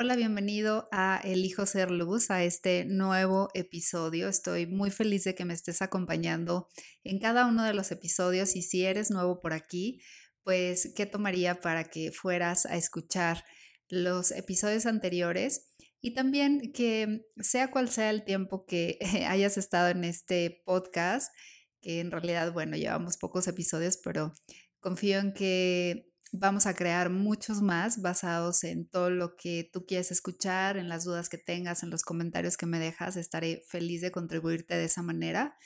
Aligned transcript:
Hola, 0.00 0.14
bienvenido 0.14 0.88
a 0.92 1.20
Elijo 1.24 1.66
Ser 1.66 1.90
Luz, 1.90 2.30
a 2.30 2.44
este 2.44 2.84
nuevo 2.84 3.48
episodio. 3.52 4.28
Estoy 4.28 4.64
muy 4.64 4.92
feliz 4.92 5.24
de 5.24 5.34
que 5.34 5.44
me 5.44 5.54
estés 5.54 5.82
acompañando 5.82 6.68
en 7.02 7.18
cada 7.18 7.46
uno 7.46 7.64
de 7.64 7.74
los 7.74 7.90
episodios 7.90 8.54
y 8.54 8.62
si 8.62 8.84
eres 8.84 9.10
nuevo 9.10 9.40
por 9.40 9.52
aquí, 9.52 10.00
pues, 10.44 10.92
¿qué 10.94 11.04
tomaría 11.06 11.60
para 11.60 11.82
que 11.82 12.12
fueras 12.12 12.64
a 12.66 12.76
escuchar 12.76 13.42
los 13.88 14.30
episodios 14.30 14.86
anteriores? 14.86 15.72
Y 16.00 16.14
también 16.14 16.70
que 16.72 17.26
sea 17.40 17.72
cual 17.72 17.88
sea 17.88 18.10
el 18.10 18.22
tiempo 18.22 18.66
que 18.66 19.00
hayas 19.28 19.58
estado 19.58 19.88
en 19.88 20.04
este 20.04 20.62
podcast, 20.64 21.34
que 21.82 21.98
en 21.98 22.12
realidad, 22.12 22.52
bueno, 22.52 22.76
llevamos 22.76 23.16
pocos 23.16 23.48
episodios, 23.48 23.98
pero 24.04 24.32
confío 24.78 25.18
en 25.18 25.34
que 25.34 26.07
Vamos 26.32 26.66
a 26.66 26.74
crear 26.74 27.08
muchos 27.08 27.62
más 27.62 28.02
basados 28.02 28.62
en 28.64 28.86
todo 28.86 29.08
lo 29.08 29.34
que 29.36 29.68
tú 29.72 29.86
quieres 29.86 30.10
escuchar, 30.10 30.76
en 30.76 30.90
las 30.90 31.04
dudas 31.04 31.30
que 31.30 31.38
tengas, 31.38 31.82
en 31.82 31.90
los 31.90 32.02
comentarios 32.02 32.58
que 32.58 32.66
me 32.66 32.78
dejas. 32.78 33.16
Estaré 33.16 33.62
feliz 33.66 34.02
de 34.02 34.10
contribuirte 34.10 34.76
de 34.76 34.84
esa 34.84 35.02
manera. 35.02 35.56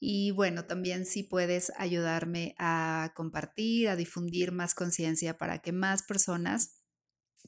Y 0.00 0.32
bueno, 0.32 0.64
también 0.64 1.06
si 1.06 1.22
puedes 1.22 1.70
ayudarme 1.76 2.56
a 2.58 3.12
compartir, 3.14 3.88
a 3.88 3.94
difundir 3.94 4.50
más 4.50 4.74
conciencia 4.74 5.38
para 5.38 5.60
que 5.60 5.70
más 5.70 6.02
personas 6.02 6.80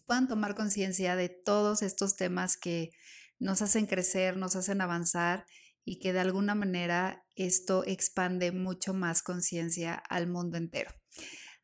puedan 0.07 0.29
tomar 0.29 0.55
conciencia 0.55 1.17
de 1.17 1.29
todos 1.29 1.83
estos 1.83 2.15
temas 2.15 2.57
que 2.57 2.93
nos 3.41 3.63
hacen 3.63 3.87
crecer, 3.87 4.37
nos 4.37 4.55
hacen 4.55 4.81
avanzar 4.81 5.47
y 5.85 5.99
que 5.99 6.13
de 6.13 6.21
alguna 6.21 6.55
manera 6.55 7.27
esto 7.35 7.85
expande 7.85 8.53
mucho 8.53 8.95
más 8.95 9.25
conciencia 9.25 9.95
al 9.95 10.29
mundo 10.29 10.57
entero. 10.57 10.93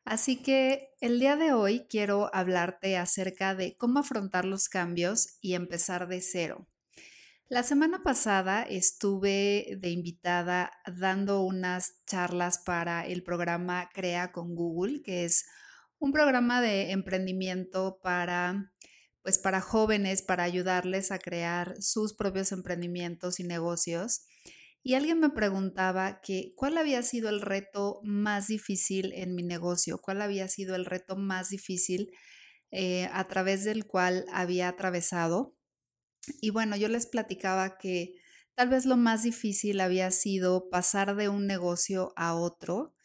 Así 0.03 0.41
que 0.41 0.89
el 0.99 1.19
día 1.19 1.35
de 1.35 1.53
hoy 1.53 1.85
quiero 1.89 2.33
hablarte 2.33 2.97
acerca 2.97 3.55
de 3.55 3.77
cómo 3.77 3.99
afrontar 3.99 4.45
los 4.45 4.67
cambios 4.67 5.37
y 5.41 5.53
empezar 5.53 6.07
de 6.07 6.21
cero. 6.21 6.67
La 7.47 7.63
semana 7.63 8.01
pasada 8.01 8.63
estuve 8.63 9.77
de 9.79 9.89
invitada 9.89 10.71
dando 10.85 11.41
unas 11.41 12.03
charlas 12.05 12.59
para 12.59 13.05
el 13.05 13.23
programa 13.23 13.89
Crea 13.93 14.31
con 14.31 14.55
Google, 14.55 15.01
que 15.03 15.25
es 15.25 15.45
un 15.99 16.13
programa 16.13 16.61
de 16.61 16.91
emprendimiento 16.91 17.99
para 18.01 18.71
pues 19.21 19.37
para 19.37 19.61
jóvenes 19.61 20.21
para 20.21 20.43
ayudarles 20.43 21.11
a 21.11 21.19
crear 21.19 21.75
sus 21.79 22.13
propios 22.13 22.51
emprendimientos 22.51 23.39
y 23.39 23.43
negocios. 23.43 24.25
Y 24.83 24.95
alguien 24.95 25.19
me 25.19 25.29
preguntaba 25.29 26.21
que 26.21 26.53
cuál 26.55 26.77
había 26.77 27.03
sido 27.03 27.29
el 27.29 27.41
reto 27.41 27.99
más 28.03 28.47
difícil 28.47 29.13
en 29.13 29.35
mi 29.35 29.43
negocio, 29.43 29.99
cuál 29.99 30.21
había 30.21 30.47
sido 30.47 30.75
el 30.75 30.85
reto 30.85 31.15
más 31.15 31.49
difícil 31.49 32.11
eh, 32.71 33.09
a 33.13 33.27
través 33.27 33.63
del 33.63 33.85
cual 33.85 34.25
había 34.33 34.67
atravesado. 34.67 35.55
Y 36.41 36.49
bueno, 36.49 36.75
yo 36.77 36.87
les 36.87 37.05
platicaba 37.05 37.77
que 37.77 38.15
tal 38.55 38.69
vez 38.69 38.85
lo 38.85 38.97
más 38.97 39.23
difícil 39.23 39.81
había 39.81 40.09
sido 40.11 40.69
pasar 40.69 41.15
de 41.15 41.29
un 41.29 41.47
negocio 41.47 42.13
a 42.15 42.33
otro 42.35 42.95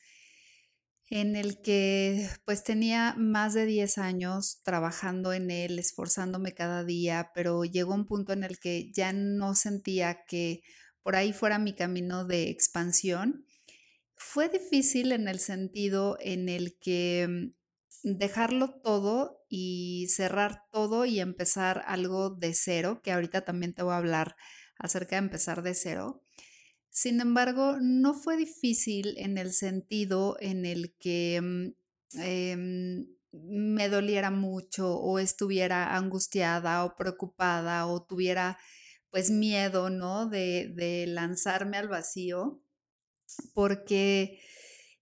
en 1.08 1.36
el 1.36 1.62
que 1.62 2.28
pues 2.44 2.64
tenía 2.64 3.14
más 3.16 3.54
de 3.54 3.64
10 3.66 3.98
años 3.98 4.60
trabajando 4.64 5.32
en 5.32 5.50
él, 5.50 5.78
esforzándome 5.78 6.52
cada 6.52 6.84
día, 6.84 7.30
pero 7.34 7.64
llegó 7.64 7.94
un 7.94 8.06
punto 8.06 8.32
en 8.32 8.42
el 8.44 8.58
que 8.58 8.90
ya 8.92 9.12
no 9.12 9.54
sentía 9.54 10.24
que 10.26 10.62
por 11.06 11.14
ahí 11.14 11.32
fuera 11.32 11.60
mi 11.60 11.72
camino 11.72 12.24
de 12.24 12.50
expansión. 12.50 13.46
Fue 14.16 14.48
difícil 14.48 15.12
en 15.12 15.28
el 15.28 15.38
sentido 15.38 16.18
en 16.20 16.48
el 16.48 16.76
que 16.80 17.52
mm, 18.02 18.16
dejarlo 18.18 18.80
todo 18.82 19.44
y 19.48 20.08
cerrar 20.10 20.64
todo 20.72 21.04
y 21.04 21.20
empezar 21.20 21.84
algo 21.86 22.30
de 22.30 22.54
cero, 22.54 23.02
que 23.04 23.12
ahorita 23.12 23.44
también 23.44 23.72
te 23.72 23.84
voy 23.84 23.92
a 23.92 23.98
hablar 23.98 24.34
acerca 24.80 25.14
de 25.14 25.26
empezar 25.26 25.62
de 25.62 25.74
cero. 25.74 26.24
Sin 26.90 27.20
embargo, 27.20 27.76
no 27.80 28.12
fue 28.12 28.36
difícil 28.36 29.14
en 29.16 29.38
el 29.38 29.52
sentido 29.52 30.36
en 30.40 30.66
el 30.66 30.96
que 30.98 31.40
mm, 31.40 32.20
em, 32.20 33.06
me 33.30 33.88
doliera 33.88 34.32
mucho 34.32 34.96
o 34.98 35.20
estuviera 35.20 35.94
angustiada 35.94 36.84
o 36.84 36.96
preocupada 36.96 37.86
o 37.86 38.02
tuviera 38.02 38.58
pues 39.10 39.30
miedo, 39.30 39.90
¿no? 39.90 40.26
De, 40.28 41.04
lanzarme 41.08 41.76
al 41.76 41.88
vacío, 41.88 42.62
porque, 43.54 44.40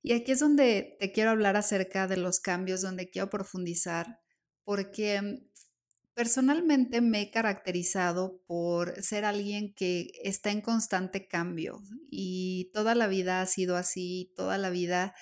y 0.03 0.13
aquí 0.13 0.33
es 0.33 0.41
donde 0.41 0.97
te 1.01 1.13
quiero 1.13 1.31
hablar 1.31 1.57
acerca 1.57 2.07
de 2.07 2.17
los 2.17 2.41
cambios, 2.41 2.83
donde 2.83 3.11
quiero 3.11 3.31
profundizar, 3.31 4.21
porque 4.65 5.43
personalmente 6.15 7.01
me 7.01 7.23
he 7.23 7.31
caracterizado 7.31 8.41
por 8.47 9.03
ser 9.03 9.25
alguien 9.25 9.75
que 9.75 10.13
está 10.23 10.51
en 10.53 10.61
constante 10.61 11.27
cambio 11.27 11.83
y 12.09 12.71
toda 12.73 12.95
la 12.95 13.09
vida 13.09 13.41
ha 13.41 13.47
sido 13.47 13.77
así, 13.77 14.33
toda 14.37 14.57
la 14.57 14.71
vida 14.71 15.15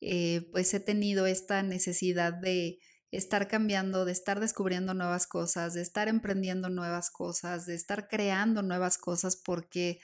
eh, 0.00 0.48
pues 0.52 0.72
he 0.74 0.80
tenido 0.80 1.26
esta 1.26 1.62
necesidad 1.62 2.32
de 2.32 2.78
estar 3.10 3.48
cambiando, 3.48 4.04
de 4.04 4.12
estar 4.12 4.40
descubriendo 4.40 4.94
nuevas 4.94 5.26
cosas, 5.26 5.74
de 5.74 5.82
estar 5.82 6.08
emprendiendo 6.08 6.68
nuevas 6.68 7.10
cosas, 7.10 7.66
de 7.66 7.74
estar 7.74 8.08
creando 8.08 8.62
nuevas 8.62 8.98
cosas, 8.98 9.36
porque 9.36 10.00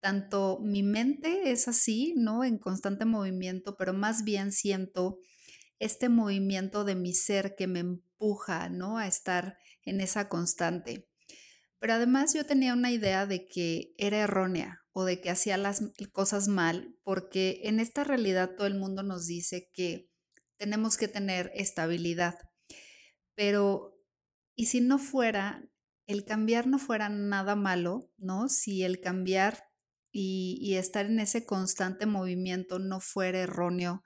tanto 0.00 0.60
mi 0.62 0.82
mente 0.82 1.50
es 1.50 1.66
así, 1.66 2.14
¿no? 2.16 2.44
En 2.44 2.58
constante 2.58 3.04
movimiento, 3.04 3.76
pero 3.76 3.92
más 3.92 4.22
bien 4.24 4.52
siento 4.52 5.18
este 5.78 6.08
movimiento 6.08 6.84
de 6.84 6.94
mi 6.94 7.14
ser 7.14 7.54
que 7.56 7.66
me 7.66 7.80
empuja, 7.80 8.68
¿no? 8.68 8.98
A 8.98 9.06
estar 9.06 9.58
en 9.82 10.00
esa 10.00 10.28
constante. 10.28 11.08
Pero 11.78 11.94
además 11.94 12.32
yo 12.34 12.46
tenía 12.46 12.72
una 12.72 12.90
idea 12.90 13.26
de 13.26 13.46
que 13.46 13.94
era 13.98 14.18
errónea 14.18 14.84
o 14.92 15.04
de 15.04 15.20
que 15.20 15.30
hacía 15.30 15.56
las 15.56 15.82
cosas 16.12 16.48
mal, 16.48 16.96
porque 17.02 17.62
en 17.64 17.80
esta 17.80 18.04
realidad 18.04 18.52
todo 18.56 18.66
el 18.66 18.74
mundo 18.74 19.02
nos 19.02 19.26
dice 19.26 19.70
que 19.74 20.10
tenemos 20.56 20.96
que 20.96 21.08
tener 21.08 21.50
estabilidad. 21.54 22.38
Pero, 23.34 23.98
¿y 24.54 24.66
si 24.66 24.80
no 24.80 24.98
fuera, 24.98 25.68
el 26.06 26.24
cambiar 26.24 26.66
no 26.66 26.78
fuera 26.78 27.08
nada 27.08 27.56
malo, 27.56 28.10
¿no? 28.16 28.48
Si 28.48 28.82
el 28.82 29.00
cambiar 29.00 29.64
y, 30.12 30.58
y 30.60 30.74
estar 30.74 31.06
en 31.06 31.20
ese 31.20 31.44
constante 31.44 32.06
movimiento 32.06 32.78
no 32.78 33.00
fuera 33.00 33.40
erróneo, 33.40 34.02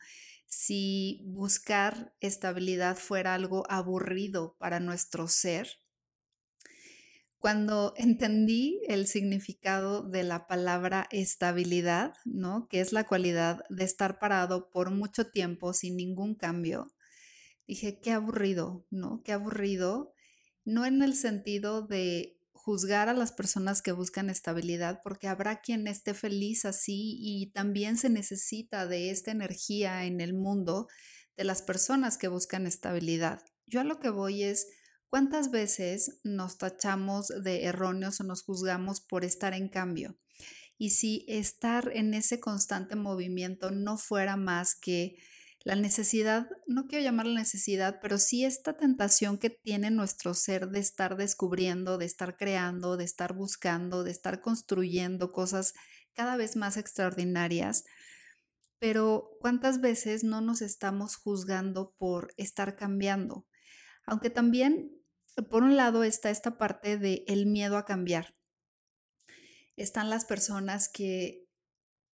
si 0.47 1.23
buscar 1.27 2.15
estabilidad 2.21 2.97
fuera 2.97 3.35
algo 3.35 3.71
aburrido 3.71 4.57
para 4.59 4.81
nuestro 4.81 5.29
ser, 5.29 5.69
cuando 7.39 7.95
entendí 7.97 8.81
el 8.89 9.07
significado 9.07 10.03
de 10.03 10.25
la 10.25 10.47
palabra 10.47 11.07
estabilidad, 11.11 12.15
¿no? 12.25 12.67
Que 12.69 12.81
es 12.81 12.93
la 12.93 13.05
cualidad 13.05 13.61
de 13.71 13.85
estar 13.85 14.19
parado 14.19 14.71
por 14.71 14.91
mucho 14.91 15.31
tiempo 15.31 15.73
sin 15.73 15.97
ningún 15.97 16.35
cambio, 16.35 16.93
dije, 17.67 18.01
qué 18.01 18.13
aburrido, 18.13 18.87
¿no? 18.91 19.23
Qué 19.25 19.33
aburrido, 19.33 20.15
no 20.65 20.85
en 20.85 21.03
el 21.03 21.15
sentido 21.15 21.83
de 21.83 22.39
juzgar 22.53 23.09
a 23.09 23.15
las 23.15 23.33
personas 23.33 23.83
que 23.83 23.93
buscan 23.93 24.31
estabilidad, 24.31 25.01
porque 25.03 25.29
habrá 25.29 25.61
quien 25.61 25.87
esté 25.87 26.13
feliz 26.15 26.65
así 26.65 27.17
y 27.19 27.51
también 27.53 27.97
se 27.97 28.11
necesita 28.11 28.87
de 28.87 29.11
esta 29.11 29.31
energía 29.31 30.05
en 30.05 30.21
el 30.21 30.35
mundo 30.35 30.89
de 31.37 31.45
las 31.45 31.63
personas 31.63 32.19
que 32.19 32.29
buscan 32.29 32.67
estabilidad. 32.67 33.41
Yo 33.67 33.81
a 33.81 33.85
lo 33.85 34.01
que 34.01 34.11
voy 34.11 34.43
es, 34.43 34.67
¿Cuántas 35.11 35.51
veces 35.51 36.21
nos 36.23 36.59
tachamos 36.59 37.29
de 37.29 37.65
erróneos 37.65 38.21
o 38.21 38.25
nos 38.25 38.43
juzgamos 38.43 39.01
por 39.01 39.25
estar 39.25 39.55
en 39.55 39.71
cambio? 39.71 40.19
Y 40.77 40.91
si 40.91 41.25
estar 41.29 41.91
en 41.95 42.13
ese 42.13 42.41
constante 42.41 42.95
movimiento 42.95 43.71
no 43.71 43.97
fuera 43.97 44.37
más 44.37 44.75
que 44.75 45.17
la 45.65 45.77
necesidad, 45.77 46.49
no 46.67 46.87
quiero 46.87 47.05
llamarla 47.05 47.41
necesidad, 47.41 48.01
pero 48.03 48.19
sí 48.19 48.45
esta 48.45 48.77
tentación 48.77 49.39
que 49.39 49.49
tiene 49.49 49.91
nuestro 49.91 50.35
ser 50.35 50.69
de 50.69 50.81
estar 50.81 51.17
descubriendo, 51.17 51.97
de 51.97 52.05
estar 52.05 52.37
creando, 52.37 52.99
de 52.99 53.05
estar 53.05 53.33
buscando, 53.33 54.05
de 54.05 54.11
estar 54.11 54.43
construyendo 54.43 55.33
cosas 55.33 55.73
cada 56.13 56.37
vez 56.37 56.55
más 56.55 56.77
extraordinarias. 56.77 57.85
Pero 58.79 59.31
¿cuántas 59.41 59.81
veces 59.81 60.23
no 60.23 60.43
nos 60.43 60.61
estamos 60.61 61.17
juzgando 61.17 61.95
por 61.99 62.35
estar 62.37 62.77
cambiando? 62.77 63.47
Aunque 64.07 64.31
también 64.31 64.98
por 65.43 65.63
un 65.63 65.77
lado 65.77 66.05
está 66.05 66.31
esta 66.31 66.59
parte 66.59 66.99
de 66.99 67.25
el 67.27 67.47
miedo 67.47 67.77
a 67.77 67.85
cambiar. 67.85 68.35
Están 69.77 70.11
las 70.11 70.25
personas 70.25 70.89
que 70.89 71.47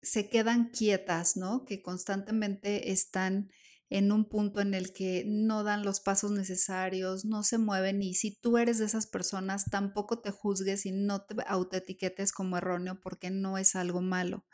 se 0.02 0.28
quedan 0.28 0.70
quietas, 0.70 1.36
¿no? 1.36 1.64
Que 1.64 1.80
constantemente 1.80 2.92
están 2.92 3.48
en 3.90 4.12
un 4.12 4.28
punto 4.28 4.60
en 4.60 4.74
el 4.74 4.92
que 4.92 5.24
no 5.26 5.62
dan 5.62 5.84
los 5.84 6.00
pasos 6.00 6.30
necesarios, 6.30 7.24
no 7.24 7.42
se 7.42 7.58
mueven 7.58 8.02
y 8.02 8.14
si 8.14 8.34
tú 8.34 8.58
eres 8.58 8.78
de 8.78 8.86
esas 8.86 9.06
personas, 9.06 9.66
tampoco 9.70 10.20
te 10.20 10.30
juzgues 10.30 10.84
y 10.86 10.92
no 10.92 11.22
te 11.22 11.36
autoetiquetes 11.46 12.32
como 12.32 12.58
erróneo 12.58 13.00
porque 13.00 13.30
no 13.30 13.56
es 13.58 13.76
algo 13.76 14.00
malo. 14.00 14.44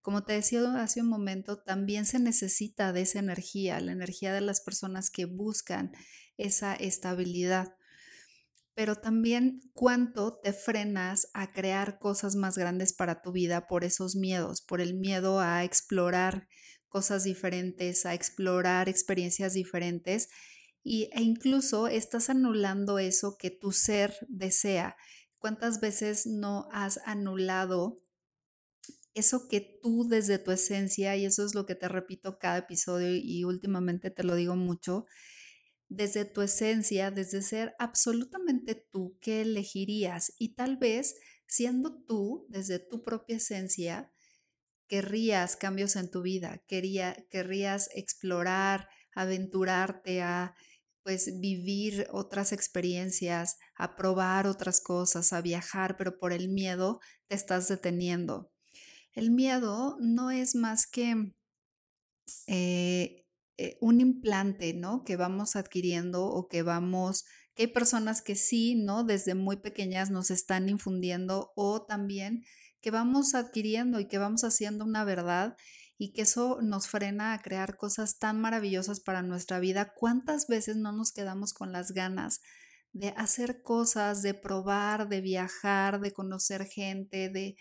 Como 0.00 0.22
te 0.22 0.34
decía 0.34 0.60
hace 0.82 1.00
un 1.00 1.08
momento, 1.08 1.62
también 1.62 2.04
se 2.04 2.18
necesita 2.18 2.92
de 2.92 3.00
esa 3.02 3.18
energía, 3.18 3.80
la 3.80 3.92
energía 3.92 4.34
de 4.34 4.42
las 4.42 4.60
personas 4.60 5.10
que 5.10 5.24
buscan 5.24 5.92
esa 6.36 6.74
estabilidad. 6.74 7.74
Pero 8.74 8.96
también 8.96 9.60
cuánto 9.72 10.38
te 10.42 10.52
frenas 10.52 11.28
a 11.32 11.52
crear 11.52 11.98
cosas 11.98 12.36
más 12.36 12.58
grandes 12.58 12.92
para 12.92 13.22
tu 13.22 13.32
vida 13.32 13.66
por 13.66 13.84
esos 13.84 14.16
miedos, 14.16 14.62
por 14.62 14.80
el 14.80 14.94
miedo 14.94 15.40
a 15.40 15.64
explorar 15.64 16.48
cosas 16.88 17.24
diferentes, 17.24 18.06
a 18.06 18.14
explorar 18.14 18.88
experiencias 18.88 19.54
diferentes 19.54 20.28
y, 20.82 21.08
e 21.12 21.22
incluso 21.22 21.88
estás 21.88 22.30
anulando 22.30 22.98
eso 22.98 23.36
que 23.38 23.50
tu 23.50 23.72
ser 23.72 24.14
desea. 24.28 24.96
¿Cuántas 25.38 25.80
veces 25.80 26.26
no 26.26 26.68
has 26.72 26.98
anulado 27.04 28.04
eso 29.14 29.46
que 29.48 29.78
tú 29.82 30.06
desde 30.08 30.38
tu 30.38 30.50
esencia, 30.50 31.16
y 31.16 31.24
eso 31.24 31.44
es 31.44 31.54
lo 31.54 31.66
que 31.66 31.76
te 31.76 31.88
repito 31.88 32.38
cada 32.38 32.58
episodio 32.58 33.14
y 33.14 33.44
últimamente 33.44 34.10
te 34.10 34.24
lo 34.24 34.34
digo 34.34 34.56
mucho, 34.56 35.06
desde 35.94 36.24
tu 36.24 36.42
esencia, 36.42 37.10
desde 37.10 37.42
ser 37.42 37.74
absolutamente 37.78 38.74
tú, 38.74 39.16
¿qué 39.20 39.42
elegirías? 39.42 40.32
Y 40.38 40.54
tal 40.54 40.76
vez 40.76 41.14
siendo 41.46 42.02
tú, 42.04 42.46
desde 42.48 42.78
tu 42.78 43.04
propia 43.04 43.36
esencia, 43.36 44.12
querrías 44.88 45.56
cambios 45.56 45.96
en 45.96 46.10
tu 46.10 46.22
vida, 46.22 46.62
querrías 46.66 47.88
explorar, 47.94 48.88
aventurarte 49.14 50.22
a 50.22 50.54
pues 51.02 51.38
vivir 51.38 52.06
otras 52.10 52.52
experiencias, 52.52 53.58
a 53.76 53.94
probar 53.94 54.46
otras 54.46 54.80
cosas, 54.80 55.32
a 55.32 55.42
viajar, 55.42 55.96
pero 55.96 56.18
por 56.18 56.32
el 56.32 56.48
miedo 56.48 56.98
te 57.28 57.34
estás 57.34 57.68
deteniendo. 57.68 58.50
El 59.12 59.30
miedo 59.30 59.96
no 60.00 60.30
es 60.30 60.54
más 60.54 60.86
que 60.86 61.34
eh, 62.46 63.23
eh, 63.56 63.76
un 63.80 64.00
implante, 64.00 64.74
¿no? 64.74 65.04
Que 65.04 65.16
vamos 65.16 65.56
adquiriendo 65.56 66.26
o 66.26 66.48
que 66.48 66.62
vamos, 66.62 67.24
que 67.54 67.64
hay 67.64 67.68
personas 67.68 68.22
que 68.22 68.36
sí, 68.36 68.74
¿no? 68.74 69.04
Desde 69.04 69.34
muy 69.34 69.56
pequeñas 69.56 70.10
nos 70.10 70.30
están 70.30 70.68
infundiendo 70.68 71.52
o 71.54 71.84
también 71.84 72.44
que 72.80 72.90
vamos 72.90 73.34
adquiriendo 73.34 74.00
y 74.00 74.08
que 74.08 74.18
vamos 74.18 74.44
haciendo 74.44 74.84
una 74.84 75.04
verdad 75.04 75.56
y 75.96 76.12
que 76.12 76.22
eso 76.22 76.58
nos 76.62 76.88
frena 76.88 77.32
a 77.32 77.40
crear 77.40 77.76
cosas 77.76 78.18
tan 78.18 78.40
maravillosas 78.40 79.00
para 79.00 79.22
nuestra 79.22 79.58
vida. 79.58 79.92
¿Cuántas 79.94 80.48
veces 80.48 80.76
no 80.76 80.92
nos 80.92 81.12
quedamos 81.12 81.54
con 81.54 81.72
las 81.72 81.92
ganas 81.92 82.40
de 82.92 83.08
hacer 83.16 83.62
cosas, 83.62 84.22
de 84.22 84.34
probar, 84.34 85.08
de 85.08 85.20
viajar, 85.20 86.00
de 86.00 86.12
conocer 86.12 86.66
gente, 86.66 87.28
de 87.28 87.56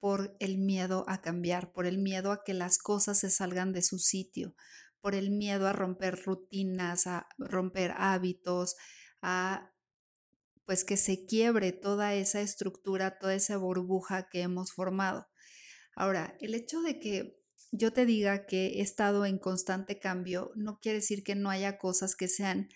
por 0.00 0.36
el 0.40 0.58
miedo 0.58 1.04
a 1.06 1.20
cambiar, 1.20 1.72
por 1.72 1.86
el 1.86 1.98
miedo 1.98 2.32
a 2.32 2.42
que 2.42 2.54
las 2.54 2.78
cosas 2.78 3.20
se 3.20 3.30
salgan 3.30 3.72
de 3.72 3.82
su 3.82 4.00
sitio, 4.00 4.56
por 5.02 5.14
el 5.14 5.30
miedo 5.30 5.66
a 5.66 5.72
romper 5.72 6.22
rutinas, 6.24 7.06
a 7.06 7.26
romper 7.36 7.92
hábitos, 7.96 8.76
a 9.20 9.70
pues 10.64 10.84
que 10.84 10.96
se 10.96 11.26
quiebre 11.26 11.72
toda 11.72 12.14
esa 12.14 12.40
estructura, 12.40 13.18
toda 13.18 13.34
esa 13.34 13.56
burbuja 13.56 14.28
que 14.30 14.42
hemos 14.42 14.72
formado. 14.72 15.26
Ahora, 15.94 16.36
el 16.40 16.54
hecho 16.54 16.80
de 16.80 16.98
que 16.98 17.42
yo 17.72 17.92
te 17.92 18.06
diga 18.06 18.46
que 18.46 18.66
he 18.66 18.80
estado 18.80 19.26
en 19.26 19.38
constante 19.38 19.98
cambio 19.98 20.52
no 20.54 20.78
quiere 20.78 20.98
decir 20.98 21.24
que 21.24 21.34
no 21.34 21.50
haya 21.50 21.78
cosas 21.78 22.14
que 22.16 22.28
sean 22.28 22.68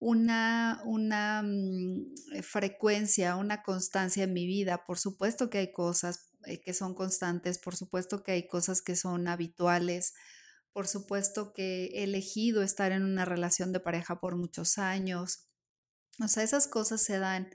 una, 0.00 0.82
una 0.84 1.42
mm, 1.42 2.42
frecuencia, 2.42 3.36
una 3.36 3.62
constancia 3.62 4.24
en 4.24 4.32
mi 4.32 4.46
vida. 4.46 4.84
Por 4.86 4.98
supuesto 4.98 5.50
que 5.50 5.58
hay 5.58 5.72
cosas 5.72 6.30
eh, 6.46 6.60
que 6.60 6.74
son 6.74 6.94
constantes, 6.94 7.58
por 7.58 7.74
supuesto 7.74 8.22
que 8.22 8.32
hay 8.32 8.46
cosas 8.46 8.82
que 8.82 8.96
son 8.96 9.28
habituales, 9.28 10.14
por 10.78 10.86
supuesto 10.86 11.52
que 11.52 11.86
he 11.86 12.04
elegido 12.04 12.62
estar 12.62 12.92
en 12.92 13.02
una 13.02 13.24
relación 13.24 13.72
de 13.72 13.80
pareja 13.80 14.20
por 14.20 14.36
muchos 14.36 14.78
años. 14.78 15.44
O 16.22 16.28
sea, 16.28 16.44
esas 16.44 16.68
cosas 16.68 17.02
se 17.02 17.18
dan. 17.18 17.50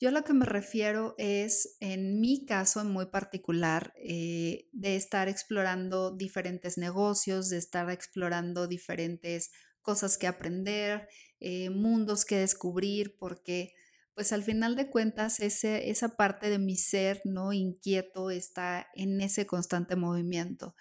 Yo 0.00 0.08
a 0.08 0.10
lo 0.12 0.24
que 0.24 0.32
me 0.32 0.44
refiero 0.44 1.14
es, 1.18 1.76
en 1.78 2.18
mi 2.18 2.44
caso 2.44 2.80
en 2.80 2.90
muy 2.90 3.06
particular, 3.06 3.94
eh, 4.02 4.66
de 4.72 4.96
estar 4.96 5.28
explorando 5.28 6.16
diferentes 6.16 6.78
negocios, 6.78 7.48
de 7.48 7.58
estar 7.58 7.88
explorando 7.92 8.66
diferentes 8.66 9.52
cosas 9.80 10.18
que 10.18 10.26
aprender, 10.26 11.06
eh, 11.38 11.70
mundos 11.70 12.24
que 12.24 12.38
descubrir, 12.38 13.16
porque 13.20 13.72
pues 14.14 14.32
al 14.32 14.42
final 14.42 14.74
de 14.74 14.90
cuentas 14.90 15.38
ese, 15.38 15.90
esa 15.90 16.16
parte 16.16 16.50
de 16.50 16.58
mi 16.58 16.76
ser 16.76 17.20
no 17.22 17.52
inquieto 17.52 18.32
está 18.32 18.88
en 18.96 19.20
ese 19.20 19.46
constante 19.46 19.94
movimiento. 19.94 20.74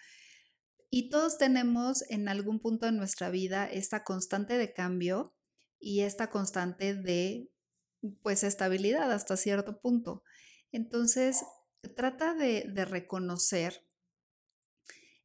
Y 0.98 1.10
todos 1.10 1.38
tenemos 1.38 2.06
en 2.10 2.30
algún 2.30 2.62
punto 2.62 2.86
de 2.86 2.94
nuestra 2.94 3.30
vida 3.30 3.66
esta 3.70 4.06
constante 4.06 4.58
de 4.58 4.72
cambio 4.72 5.36
y 5.78 6.04
esta 6.04 6.30
constante 6.30 6.96
de, 6.96 7.52
pues, 8.22 8.46
estabilidad 8.46 9.12
hasta 9.12 9.36
cierto 9.36 9.82
punto. 9.82 10.24
Entonces, 10.72 11.44
trata 11.98 12.34
de, 12.34 12.72
de 12.74 12.86
reconocer 12.86 13.86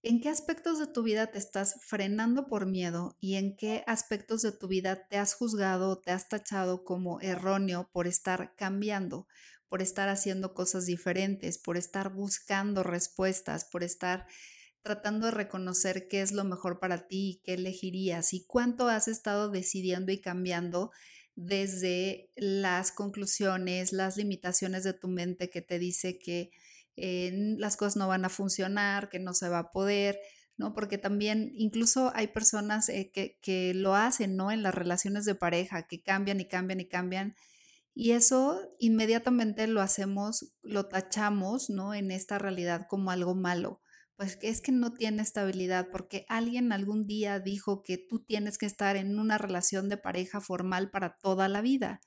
en 0.03 0.21
qué 0.21 0.29
aspectos 0.29 0.81
de 0.81 0.89
tu 0.89 1.05
vida 1.05 1.29
te 1.29 1.39
estás 1.39 1.77
frenando 1.87 2.49
por 2.49 2.67
miedo 2.67 3.17
y 3.21 3.37
en 3.37 3.57
qué 3.57 3.85
aspectos 3.87 4.43
de 4.43 4.51
tu 4.51 4.67
vida 4.67 5.07
te 5.07 5.19
has 5.19 5.35
juzgado 5.35 6.01
te 6.01 6.11
has 6.11 6.29
tachado 6.29 6.83
como 6.83 7.21
erróneo 7.21 7.89
por 7.93 8.09
estar 8.09 8.57
cambiando, 8.57 9.29
por 9.69 9.83
estar 9.83 10.09
haciendo 10.09 10.53
cosas 10.53 10.87
diferentes, 10.87 11.59
por 11.59 11.77
estar 11.77 12.13
buscando 12.13 12.83
respuestas, 12.83 13.67
por 13.67 13.85
estar 13.85 14.27
tratando 14.83 15.27
de 15.27 15.33
reconocer 15.33 16.09
qué 16.09 16.23
es 16.23 16.33
lo 16.33 16.45
mejor 16.45 16.81
para 16.81 17.07
ti 17.07 17.31
y 17.31 17.41
qué 17.45 17.55
elegirías 17.55 18.33
y 18.33 18.45
cuánto 18.47 18.89
has 18.89 19.09
estado 19.09 19.51
decidiendo 19.51 20.13
y 20.13 20.21
cambiando 20.21 20.91
desde 21.37 22.31
las 22.37 22.93
conclusiones, 22.93 23.93
las 23.93 24.17
limitaciones 24.17 24.85
de 24.85 24.93
tu 24.93 25.09
mente 25.09 25.51
que 25.51 25.63
te 25.63 25.79
dice 25.79 26.19
que 26.19 26.51
eh, 26.97 27.31
las 27.59 27.77
cosas 27.77 27.97
no 27.97 28.09
van 28.09 28.25
a 28.25 28.31
funcionar, 28.31 29.09
que 29.09 29.19
no 29.19 29.33
se 29.33 29.49
va 29.49 29.59
a 29.61 29.73
poder, 29.73 30.19
¿no? 30.57 30.75
Porque 30.75 30.99
también 30.99 31.53
incluso 31.55 32.13
hay 32.15 32.29
personas 32.29 32.89
eh, 32.89 33.11
que, 33.13 33.39
que 33.41 33.73
lo 33.75 33.95
hacen, 33.95 34.37
¿no? 34.37 34.51
En 34.51 34.63
las 34.63 34.75
relaciones 34.75 35.25
de 35.25 35.35
pareja, 35.35 35.87
que 35.87 36.03
cambian 36.03 36.41
y 36.41 36.47
cambian 36.47 36.81
y 36.81 36.89
cambian. 36.89 37.37
Y 37.95 38.13
eso 38.13 38.61
inmediatamente 38.79 39.67
lo 39.67 39.81
hacemos, 39.81 40.53
lo 40.63 40.87
tachamos, 40.87 41.71
¿no? 41.71 41.95
En 41.95 42.11
esta 42.11 42.39
realidad 42.39 42.87
como 42.89 43.11
algo 43.11 43.35
malo 43.35 43.81
pues 44.21 44.37
es 44.43 44.61
que 44.61 44.71
no 44.71 44.93
tiene 44.93 45.23
estabilidad 45.23 45.89
porque 45.91 46.27
alguien 46.29 46.73
algún 46.73 47.07
día 47.07 47.41
dijo 47.41 47.83
que 47.83 47.97
tú 47.97 48.23
tienes 48.23 48.59
que 48.59 48.67
estar 48.67 48.97
en 48.97 49.19
una 49.19 49.39
relación 49.39 49.89
de 49.89 49.97
pareja 49.97 50.43
formal 50.43 50.91
para 50.91 51.17
toda 51.17 51.49
la 51.49 51.63
vida. 51.63 52.03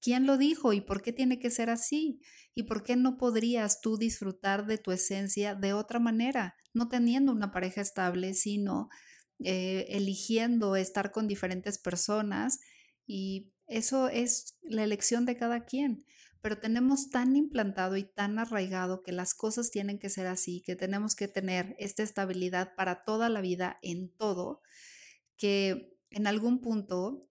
¿Quién 0.00 0.24
lo 0.24 0.38
dijo 0.38 0.72
y 0.72 0.80
por 0.80 1.02
qué 1.02 1.12
tiene 1.12 1.40
que 1.40 1.50
ser 1.50 1.68
así? 1.68 2.20
¿Y 2.54 2.62
por 2.62 2.84
qué 2.84 2.94
no 2.94 3.18
podrías 3.18 3.80
tú 3.80 3.98
disfrutar 3.98 4.66
de 4.66 4.78
tu 4.78 4.92
esencia 4.92 5.56
de 5.56 5.72
otra 5.72 5.98
manera, 5.98 6.54
no 6.74 6.88
teniendo 6.88 7.32
una 7.32 7.50
pareja 7.50 7.80
estable, 7.80 8.34
sino 8.34 8.88
eh, 9.40 9.84
eligiendo 9.88 10.76
estar 10.76 11.10
con 11.10 11.26
diferentes 11.26 11.80
personas? 11.80 12.60
Y 13.04 13.50
eso 13.66 14.08
es 14.08 14.56
la 14.62 14.84
elección 14.84 15.26
de 15.26 15.36
cada 15.36 15.64
quien 15.64 16.04
pero 16.40 16.58
tenemos 16.58 17.10
tan 17.10 17.36
implantado 17.36 17.96
y 17.96 18.04
tan 18.04 18.38
arraigado 18.38 19.02
que 19.02 19.12
las 19.12 19.34
cosas 19.34 19.70
tienen 19.70 19.98
que 19.98 20.10
ser 20.10 20.26
así, 20.26 20.60
que 20.60 20.76
tenemos 20.76 21.14
que 21.14 21.28
tener 21.28 21.74
esta 21.78 22.02
estabilidad 22.02 22.74
para 22.76 23.04
toda 23.04 23.28
la 23.28 23.40
vida 23.40 23.78
en 23.82 24.10
todo, 24.10 24.62
que 25.36 25.96
en 26.10 26.26
algún 26.26 26.60
punto 26.60 27.28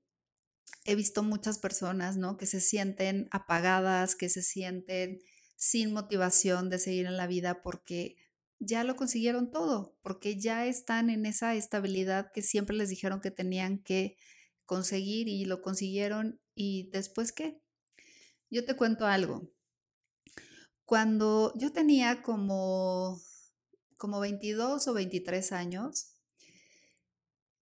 he 0.86 0.96
visto 0.96 1.24
muchas 1.24 1.60
personas, 1.60 2.18
¿no? 2.18 2.38
Que 2.38 2.46
se 2.46 2.62
sienten 2.62 3.28
apagadas, 3.32 4.16
que 4.16 4.30
se 4.30 4.42
sienten 4.42 5.20
sin 5.56 5.92
motivación 5.92 6.70
de 6.70 6.80
seguir 6.80 7.06
en 7.08 7.18
la 7.18 7.28
vida 7.28 7.62
porque 7.62 8.16
ya 8.60 8.84
lo 8.84 8.96
consiguieron 8.96 9.52
todo, 9.52 9.98
porque 10.02 10.40
ya 10.40 10.66
están 10.66 11.10
en 11.10 11.26
esa 11.26 11.56
estabilidad 11.56 12.32
que 12.32 12.42
siempre 12.42 12.76
les 12.76 12.90
dijeron 12.90 13.22
que 13.22 13.32
tenían 13.32 13.80
que 13.80 14.18
conseguir 14.66 15.28
y 15.28 15.46
lo 15.46 15.62
consiguieron 15.62 16.40
y 16.56 16.90
después 16.92 17.32
qué? 17.32 17.62
Yo 18.50 18.66
te 18.66 18.76
cuento 18.76 19.06
algo. 19.06 19.52
Cuando 20.86 21.54
yo 21.58 21.74
tenía 21.74 22.22
como, 22.22 23.20
como 23.98 24.20
22 24.22 24.88
o 24.88 24.94
23 24.94 25.52
años, 25.52 26.14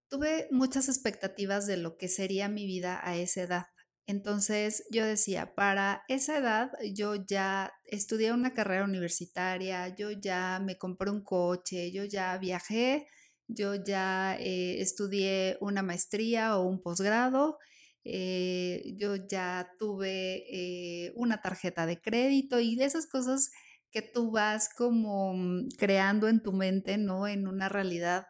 tuve 0.10 0.48
muchas 0.52 0.90
expectativas 0.90 1.66
de 1.66 1.78
lo 1.78 1.98
que 1.98 2.08
sería 2.08 2.50
mi 2.50 2.68
vida 2.68 3.00
a 3.04 3.18
esa 3.18 3.42
edad. 3.42 3.66
Entonces 4.08 4.84
yo 4.92 5.04
decía, 5.04 5.56
para 5.56 6.04
esa 6.08 6.38
edad 6.38 6.72
yo 6.94 7.16
ya 7.16 7.74
estudié 7.86 8.32
una 8.32 8.54
carrera 8.54 8.84
universitaria, 8.86 9.96
yo 9.96 10.12
ya 10.12 10.62
me 10.64 10.78
compré 10.78 11.10
un 11.10 11.24
coche, 11.24 11.92
yo 11.92 12.06
ya 12.06 12.38
viajé, 12.38 13.08
yo 13.48 13.74
ya 13.74 14.38
eh, 14.40 14.82
estudié 14.82 15.58
una 15.62 15.82
maestría 15.82 16.58
o 16.58 16.68
un 16.68 16.84
posgrado 16.84 17.58
eh, 18.06 18.94
yo 18.98 19.16
ya 19.16 19.72
tuve 19.80 20.46
eh, 20.50 21.12
una 21.16 21.42
tarjeta 21.42 21.88
de 21.88 22.00
crédito 22.00 22.60
y 22.60 22.76
de 22.76 22.86
esas 22.86 23.08
cosas 23.08 23.52
que 23.90 24.04
tú 24.04 24.32
vas 24.32 24.70
como 24.70 25.34
mm, 25.34 25.70
creando 25.78 26.28
en 26.28 26.42
tu 26.44 26.54
mente, 26.54 26.98
¿no? 26.98 27.28
En 27.28 27.48
una 27.48 27.68
realidad 27.68 28.28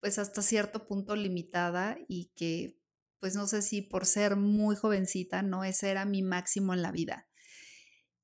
pues 0.00 0.18
hasta 0.18 0.42
cierto 0.42 0.86
punto 0.86 1.16
limitada 1.16 1.96
y 2.08 2.32
que 2.36 2.78
pues 3.20 3.34
no 3.34 3.46
sé 3.46 3.62
si 3.62 3.82
por 3.82 4.06
ser 4.06 4.36
muy 4.36 4.76
jovencita, 4.76 5.42
¿no? 5.42 5.64
Ese 5.64 5.90
era 5.90 6.04
mi 6.04 6.22
máximo 6.22 6.74
en 6.74 6.82
la 6.82 6.92
vida. 6.92 7.28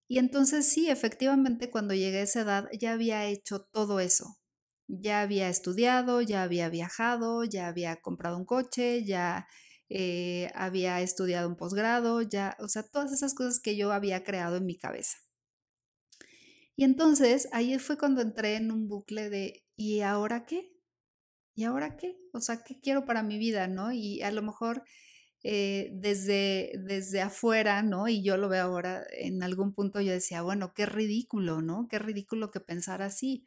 Y 0.08 0.18
entonces 0.18 0.68
sí, 0.68 0.88
efectivamente, 0.90 1.70
cuando 1.70 1.94
llegué 1.94 2.18
a 2.18 2.22
esa 2.22 2.40
edad 2.42 2.68
ya 2.78 2.92
había 2.92 3.26
hecho 3.26 3.60
todo 3.72 4.00
eso. 4.00 4.36
Ya 4.86 5.22
había 5.22 5.48
estudiado, 5.48 6.20
ya 6.20 6.42
había 6.42 6.68
viajado, 6.68 7.44
ya 7.44 7.68
había 7.68 7.96
comprado 7.96 8.36
un 8.36 8.44
coche, 8.44 9.04
ya 9.04 9.46
eh, 9.88 10.50
había 10.54 11.00
estudiado 11.00 11.48
un 11.48 11.56
posgrado, 11.56 12.22
ya, 12.22 12.56
o 12.60 12.68
sea, 12.68 12.82
todas 12.82 13.12
esas 13.12 13.34
cosas 13.34 13.60
que 13.60 13.76
yo 13.76 13.92
había 13.92 14.24
creado 14.24 14.56
en 14.56 14.66
mi 14.66 14.76
cabeza. 14.76 15.18
Y 16.76 16.84
entonces 16.84 17.48
ahí 17.52 17.78
fue 17.78 17.96
cuando 17.98 18.20
entré 18.20 18.56
en 18.56 18.72
un 18.72 18.88
bucle 18.88 19.30
de, 19.30 19.64
¿y 19.76 20.00
ahora 20.00 20.44
qué? 20.46 20.70
¿Y 21.54 21.64
ahora 21.64 21.96
qué? 21.96 22.16
O 22.32 22.40
sea, 22.40 22.62
¿qué 22.64 22.80
quiero 22.80 23.04
para 23.04 23.22
mi 23.22 23.38
vida, 23.38 23.68
no? 23.68 23.92
Y 23.92 24.22
a 24.22 24.32
lo 24.32 24.42
mejor 24.42 24.82
eh, 25.44 25.90
desde, 25.92 26.72
desde 26.78 27.20
afuera, 27.20 27.82
¿no? 27.82 28.08
Y 28.08 28.22
yo 28.24 28.36
lo 28.38 28.48
veo 28.48 28.64
ahora, 28.64 29.04
en 29.12 29.42
algún 29.42 29.74
punto 29.74 30.00
yo 30.00 30.12
decía, 30.12 30.42
bueno, 30.42 30.72
qué 30.74 30.86
ridículo, 30.86 31.62
¿no? 31.62 31.86
Qué 31.88 31.98
ridículo 31.98 32.50
que 32.50 32.60
pensar 32.60 33.02
así. 33.02 33.44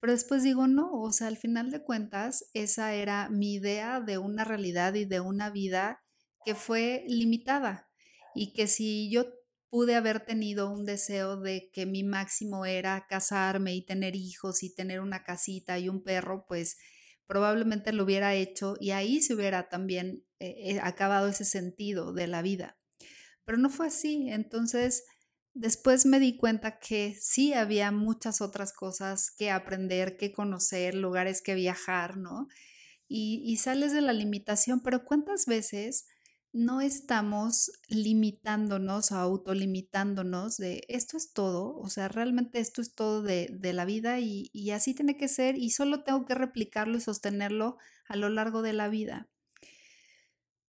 Pero 0.00 0.12
después 0.12 0.42
digo, 0.42 0.66
no, 0.66 0.92
o 0.92 1.12
sea, 1.12 1.28
al 1.28 1.36
final 1.36 1.70
de 1.70 1.82
cuentas, 1.82 2.44
esa 2.52 2.94
era 2.94 3.28
mi 3.30 3.54
idea 3.54 4.00
de 4.00 4.18
una 4.18 4.44
realidad 4.44 4.94
y 4.94 5.04
de 5.04 5.20
una 5.20 5.50
vida 5.50 6.02
que 6.44 6.54
fue 6.54 7.04
limitada 7.08 7.90
y 8.34 8.52
que 8.52 8.66
si 8.66 9.10
yo 9.10 9.26
pude 9.68 9.96
haber 9.96 10.24
tenido 10.24 10.70
un 10.70 10.84
deseo 10.84 11.36
de 11.36 11.70
que 11.72 11.86
mi 11.86 12.04
máximo 12.04 12.66
era 12.66 13.06
casarme 13.08 13.74
y 13.74 13.84
tener 13.84 14.14
hijos 14.14 14.62
y 14.62 14.74
tener 14.74 15.00
una 15.00 15.24
casita 15.24 15.78
y 15.78 15.88
un 15.88 16.02
perro, 16.02 16.46
pues 16.46 16.76
probablemente 17.26 17.92
lo 17.92 18.04
hubiera 18.04 18.34
hecho 18.34 18.76
y 18.80 18.92
ahí 18.92 19.20
se 19.20 19.34
hubiera 19.34 19.68
también 19.68 20.24
eh, 20.38 20.54
eh, 20.70 20.80
acabado 20.82 21.28
ese 21.28 21.44
sentido 21.44 22.12
de 22.12 22.26
la 22.26 22.42
vida. 22.42 22.78
Pero 23.44 23.58
no 23.58 23.70
fue 23.70 23.86
así. 23.88 24.28
Entonces, 24.28 25.04
después 25.56 26.04
me 26.04 26.20
di 26.20 26.36
cuenta 26.36 26.78
que 26.78 27.16
sí 27.18 27.54
había 27.54 27.90
muchas 27.90 28.40
otras 28.40 28.72
cosas 28.72 29.30
que 29.30 29.50
aprender, 29.50 30.16
que 30.18 30.32
conocer, 30.32 30.94
lugares 30.94 31.40
que 31.40 31.54
viajar, 31.54 32.18
¿no? 32.18 32.48
Y, 33.08 33.56
sales 33.58 33.92
de 33.92 34.00
la 34.00 34.12
limitación, 34.12 34.80
pero 34.80 35.04
¿cuántas 35.04 35.46
veces 35.46 36.06
no 36.52 36.80
estamos 36.80 37.70
limitándonos 37.88 39.12
o 39.12 39.16
autolimitándonos 39.16 40.56
de 40.56 40.82
esto 40.88 41.16
es 41.16 41.32
todo, 41.32 41.76
o 41.76 41.88
sea, 41.88 42.08
realmente 42.08 42.58
esto 42.58 42.82
es 42.82 42.94
todo 42.94 43.22
de, 43.22 43.48
la 43.72 43.84
vida 43.84 44.18
y, 44.20 44.50
y, 44.52 44.70
así 44.70 44.94
tiene 44.94 45.16
que 45.16 45.28
ser 45.28 45.56
y 45.56 45.70
solo 45.70 46.02
tengo 46.02 46.26
que 46.26 46.34
replicarlo 46.34 46.98
y 46.98 47.00
sostenerlo 47.00 47.78
a 48.08 48.16
lo 48.16 48.28
largo 48.28 48.62
de 48.62 48.72
la 48.72 48.88
vida. 48.88 49.28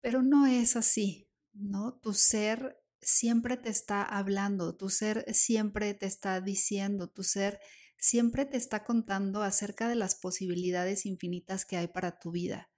Pero 0.02 0.22
no 0.22 0.46
es 0.46 0.76
así, 0.76 1.30
¿no? 1.54 1.94
Tu 1.94 2.14
ser 2.14 2.85
siempre 3.06 3.56
te 3.56 3.70
está 3.70 4.04
hablando, 4.04 4.76
tu 4.76 4.90
ser 4.90 5.26
siempre 5.34 5.94
te 5.94 6.08
está 6.08 6.42
diciendo, 6.42 7.08
tu 7.10 7.24
ser 7.24 7.60
siempre 7.98 8.46
te 8.46 8.58
está 8.58 8.84
contando 8.84 9.44
acerca 9.44 9.88
de 9.88 9.96
las 9.96 10.16
posibilidades 10.16 11.06
infinitas 11.06 11.66
que 11.66 11.78
hay 11.78 11.88
para 11.88 12.20
tu 12.20 12.32
vida, 12.32 12.70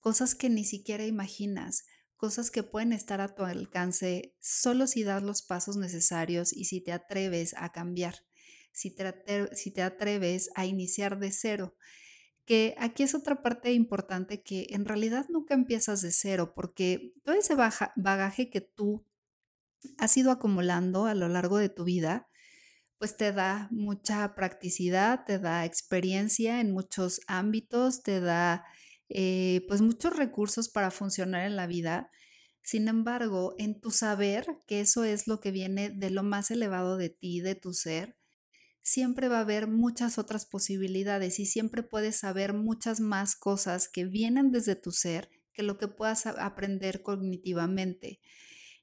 cosas 0.00 0.34
que 0.34 0.50
ni 0.50 0.64
siquiera 0.64 1.06
imaginas 1.06 1.84
cosas 2.18 2.50
que 2.50 2.64
pueden 2.64 2.92
estar 2.92 3.20
a 3.22 3.34
tu 3.34 3.44
alcance 3.44 4.34
solo 4.40 4.86
si 4.86 5.04
das 5.04 5.22
los 5.22 5.42
pasos 5.42 5.76
necesarios 5.76 6.52
y 6.52 6.64
si 6.64 6.80
te 6.82 6.92
atreves 6.92 7.54
a 7.56 7.70
cambiar, 7.70 8.16
si 8.72 8.90
te, 8.90 9.14
si 9.54 9.70
te 9.70 9.82
atreves 9.82 10.50
a 10.54 10.66
iniciar 10.66 11.18
de 11.18 11.32
cero. 11.32 11.76
Que 12.44 12.74
aquí 12.78 13.04
es 13.04 13.14
otra 13.14 13.42
parte 13.42 13.72
importante 13.72 14.42
que 14.42 14.66
en 14.70 14.84
realidad 14.84 15.26
nunca 15.28 15.54
empiezas 15.54 16.02
de 16.02 16.10
cero, 16.10 16.54
porque 16.54 17.14
todo 17.22 17.36
ese 17.36 17.54
bagaje 17.54 18.50
que 18.50 18.62
tú 18.62 19.06
has 19.96 20.16
ido 20.16 20.30
acumulando 20.30 21.06
a 21.06 21.14
lo 21.14 21.28
largo 21.28 21.58
de 21.58 21.68
tu 21.68 21.84
vida, 21.84 22.28
pues 22.98 23.16
te 23.16 23.32
da 23.32 23.68
mucha 23.70 24.34
practicidad, 24.34 25.24
te 25.24 25.38
da 25.38 25.64
experiencia 25.64 26.60
en 26.60 26.72
muchos 26.72 27.20
ámbitos, 27.26 28.02
te 28.02 28.20
da 28.20 28.64
eh, 29.08 29.64
pues 29.68 29.80
muchos 29.80 30.16
recursos 30.16 30.68
para 30.68 30.90
funcionar 30.90 31.46
en 31.46 31.56
la 31.56 31.66
vida. 31.66 32.10
Sin 32.62 32.88
embargo, 32.88 33.54
en 33.58 33.80
tu 33.80 33.90
saber, 33.90 34.46
que 34.66 34.80
eso 34.80 35.04
es 35.04 35.26
lo 35.26 35.40
que 35.40 35.52
viene 35.52 35.90
de 35.90 36.10
lo 36.10 36.22
más 36.22 36.50
elevado 36.50 36.96
de 36.96 37.08
ti, 37.08 37.40
de 37.40 37.54
tu 37.54 37.72
ser, 37.72 38.18
siempre 38.82 39.28
va 39.28 39.38
a 39.38 39.42
haber 39.42 39.68
muchas 39.68 40.18
otras 40.18 40.46
posibilidades 40.46 41.38
y 41.38 41.46
siempre 41.46 41.82
puedes 41.82 42.16
saber 42.16 42.52
muchas 42.52 43.00
más 43.00 43.36
cosas 43.36 43.88
que 43.88 44.04
vienen 44.04 44.50
desde 44.50 44.76
tu 44.76 44.90
ser 44.90 45.30
que 45.52 45.62
lo 45.62 45.78
que 45.78 45.88
puedas 45.88 46.26
aprender 46.26 47.02
cognitivamente. 47.02 48.20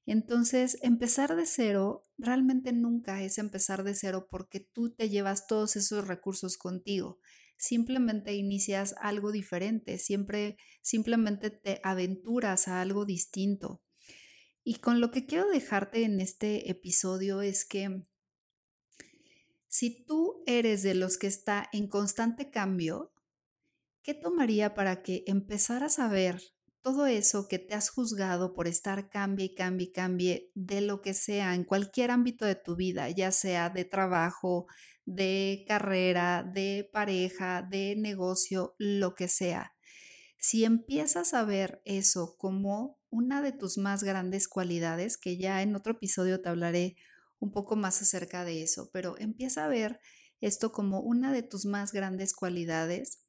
Entonces, 0.05 0.77
empezar 0.81 1.35
de 1.35 1.45
cero 1.45 2.03
realmente 2.17 2.73
nunca 2.73 3.23
es 3.23 3.37
empezar 3.37 3.83
de 3.83 3.95
cero 3.95 4.27
porque 4.29 4.59
tú 4.59 4.93
te 4.93 5.09
llevas 5.09 5.47
todos 5.47 5.75
esos 5.75 6.07
recursos 6.07 6.57
contigo 6.57 7.19
simplemente 7.57 8.33
inicias 8.33 8.95
algo 8.99 9.31
diferente, 9.31 9.97
siempre 9.97 10.57
simplemente 10.81 11.49
te 11.49 11.79
aventuras 11.83 12.67
a 12.67 12.81
algo 12.81 13.05
distinto. 13.05 13.81
Y 14.63 14.75
con 14.75 14.99
lo 14.99 15.11
que 15.11 15.25
quiero 15.25 15.49
dejarte 15.49 16.03
en 16.03 16.19
este 16.19 16.69
episodio 16.69 17.41
es 17.41 17.65
que 17.65 18.03
si 19.67 20.05
tú 20.05 20.43
eres 20.47 20.83
de 20.83 20.95
los 20.95 21.17
que 21.17 21.27
está 21.27 21.69
en 21.71 21.87
constante 21.87 22.49
cambio, 22.49 23.13
¿qué 24.01 24.13
tomaría 24.13 24.73
para 24.73 25.03
que 25.03 25.23
empezaras 25.27 25.99
a 25.99 26.07
ver 26.07 26.41
todo 26.85 27.07
eso 27.07 27.47
que 27.47 27.57
te 27.57 27.73
has 27.73 27.89
juzgado 27.89 28.53
por 28.53 28.67
estar 28.67 29.09
cambie 29.09 29.47
y 29.47 29.55
cambie 29.55 29.87
y 29.87 29.91
cambie 29.91 30.51
de 30.53 30.81
lo 30.81 31.01
que 31.01 31.15
sea 31.15 31.55
en 31.55 31.63
cualquier 31.63 32.11
ámbito 32.11 32.45
de 32.45 32.53
tu 32.53 32.75
vida, 32.75 33.09
ya 33.09 33.31
sea 33.31 33.71
de 33.71 33.85
trabajo, 33.85 34.67
de 35.03 35.65
carrera, 35.67 36.43
de 36.43 36.87
pareja, 36.93 37.63
de 37.63 37.95
negocio, 37.95 38.75
lo 38.77 39.15
que 39.15 39.27
sea. 39.27 39.73
Si 40.37 40.63
empiezas 40.63 41.33
a 41.33 41.43
ver 41.43 41.81
eso 41.85 42.35
como 42.37 42.99
una 43.09 43.41
de 43.41 43.51
tus 43.51 43.79
más 43.79 44.03
grandes 44.03 44.47
cualidades, 44.47 45.17
que 45.17 45.37
ya 45.37 45.63
en 45.63 45.75
otro 45.75 45.93
episodio 45.93 46.39
te 46.39 46.49
hablaré 46.49 46.97
un 47.39 47.51
poco 47.51 47.75
más 47.75 47.99
acerca 48.03 48.45
de 48.45 48.61
eso, 48.61 48.91
pero 48.93 49.17
empieza 49.17 49.65
a 49.65 49.69
ver 49.69 49.99
esto 50.39 50.71
como 50.71 50.99
una 50.99 51.33
de 51.33 51.41
tus 51.41 51.65
más 51.65 51.91
grandes 51.91 52.35
cualidades 52.35 53.24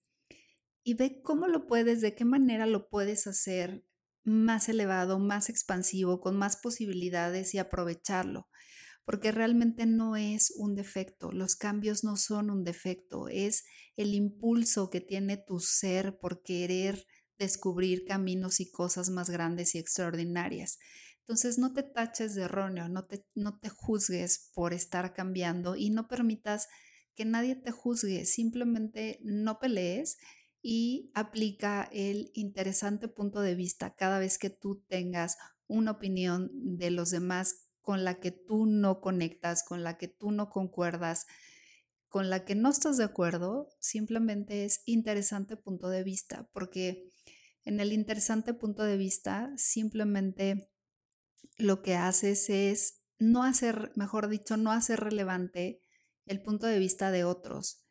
y 0.86 0.94
ve 0.94 1.20
cómo 1.20 1.48
lo 1.48 1.66
puedes, 1.66 2.00
de 2.00 2.14
qué 2.14 2.24
manera 2.24 2.64
lo 2.64 2.88
puedes 2.88 3.26
hacer 3.26 3.84
más 4.22 4.68
elevado, 4.68 5.18
más 5.18 5.48
expansivo, 5.48 6.20
con 6.20 6.36
más 6.36 6.56
posibilidades 6.56 7.54
y 7.54 7.58
aprovecharlo 7.58 8.48
porque 9.06 9.30
realmente 9.30 9.86
no 9.86 10.16
es 10.16 10.52
un 10.56 10.74
defecto, 10.74 11.30
los 11.30 11.54
cambios 11.54 12.02
no 12.02 12.16
son 12.16 12.50
un 12.50 12.64
defecto, 12.64 13.28
es 13.28 13.64
el 13.96 14.14
impulso 14.14 14.90
que 14.90 15.00
tiene 15.00 15.36
tu 15.36 15.60
ser 15.60 16.18
por 16.18 16.42
querer 16.42 17.06
descubrir 17.38 18.04
caminos 18.04 18.58
y 18.58 18.68
cosas 18.68 19.08
más 19.10 19.30
grandes 19.30 19.76
y 19.76 19.78
extraordinarias. 19.78 20.80
Entonces 21.20 21.56
no 21.56 21.72
te 21.72 21.84
taches 21.84 22.34
de 22.34 22.42
erróneo, 22.42 22.88
no 22.88 23.06
te, 23.06 23.24
no 23.36 23.60
te 23.60 23.68
juzgues 23.68 24.50
por 24.54 24.74
estar 24.74 25.14
cambiando 25.14 25.76
y 25.76 25.90
no 25.90 26.08
permitas 26.08 26.66
que 27.14 27.24
nadie 27.24 27.54
te 27.54 27.70
juzgue, 27.70 28.26
simplemente 28.26 29.20
no 29.22 29.60
pelees 29.60 30.16
y 30.68 31.12
aplica 31.14 31.88
el 31.92 32.32
interesante 32.34 33.06
punto 33.06 33.40
de 33.40 33.54
vista 33.54 33.94
cada 33.94 34.18
vez 34.18 34.36
que 34.36 34.50
tú 34.50 34.84
tengas 34.88 35.38
una 35.68 35.92
opinión 35.92 36.50
de 36.52 36.90
los 36.90 37.12
demás 37.12 37.68
con 37.82 38.02
la 38.02 38.18
que 38.18 38.32
tú 38.32 38.66
no 38.66 39.00
conectas, 39.00 39.62
con 39.62 39.84
la 39.84 39.96
que 39.96 40.08
tú 40.08 40.32
no 40.32 40.50
concuerdas, 40.50 41.28
con 42.08 42.30
la 42.30 42.44
que 42.44 42.56
no 42.56 42.70
estás 42.70 42.96
de 42.96 43.04
acuerdo, 43.04 43.68
simplemente 43.78 44.64
es 44.64 44.82
interesante 44.86 45.56
punto 45.56 45.88
de 45.88 46.02
vista, 46.02 46.50
porque 46.52 47.12
en 47.64 47.78
el 47.78 47.92
interesante 47.92 48.52
punto 48.52 48.82
de 48.82 48.96
vista 48.96 49.52
simplemente 49.56 50.68
lo 51.58 51.80
que 51.80 51.94
haces 51.94 52.50
es 52.50 53.04
no 53.20 53.44
hacer, 53.44 53.92
mejor 53.94 54.28
dicho, 54.28 54.56
no 54.56 54.72
hacer 54.72 54.98
relevante 54.98 55.80
el 56.24 56.42
punto 56.42 56.66
de 56.66 56.80
vista 56.80 57.12
de 57.12 57.22
otros. 57.22 57.85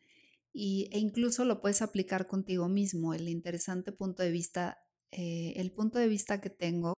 Y, 0.57 0.87
e 0.93 0.99
incluso 0.99 1.43
lo 1.43 1.59
puedes 1.61 1.81
aplicar 1.81 2.27
contigo 2.27 2.69
mismo, 2.69 3.13
el 3.13 3.27
interesante 3.27 3.91
punto 3.91 4.23
de 4.23 4.31
vista, 4.31 4.79
eh, 5.11 5.53
el 5.57 5.73
punto 5.73 5.99
de 5.99 6.07
vista 6.07 6.39
que 6.39 6.49
tengo 6.49 6.95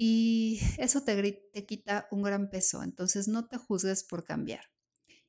y 0.00 0.60
eso 0.78 1.02
te, 1.02 1.32
te 1.52 1.66
quita 1.66 2.06
un 2.12 2.22
gran 2.22 2.50
peso, 2.50 2.84
entonces 2.84 3.26
no 3.26 3.48
te 3.48 3.58
juzgues 3.58 4.04
por 4.04 4.24
cambiar. 4.24 4.64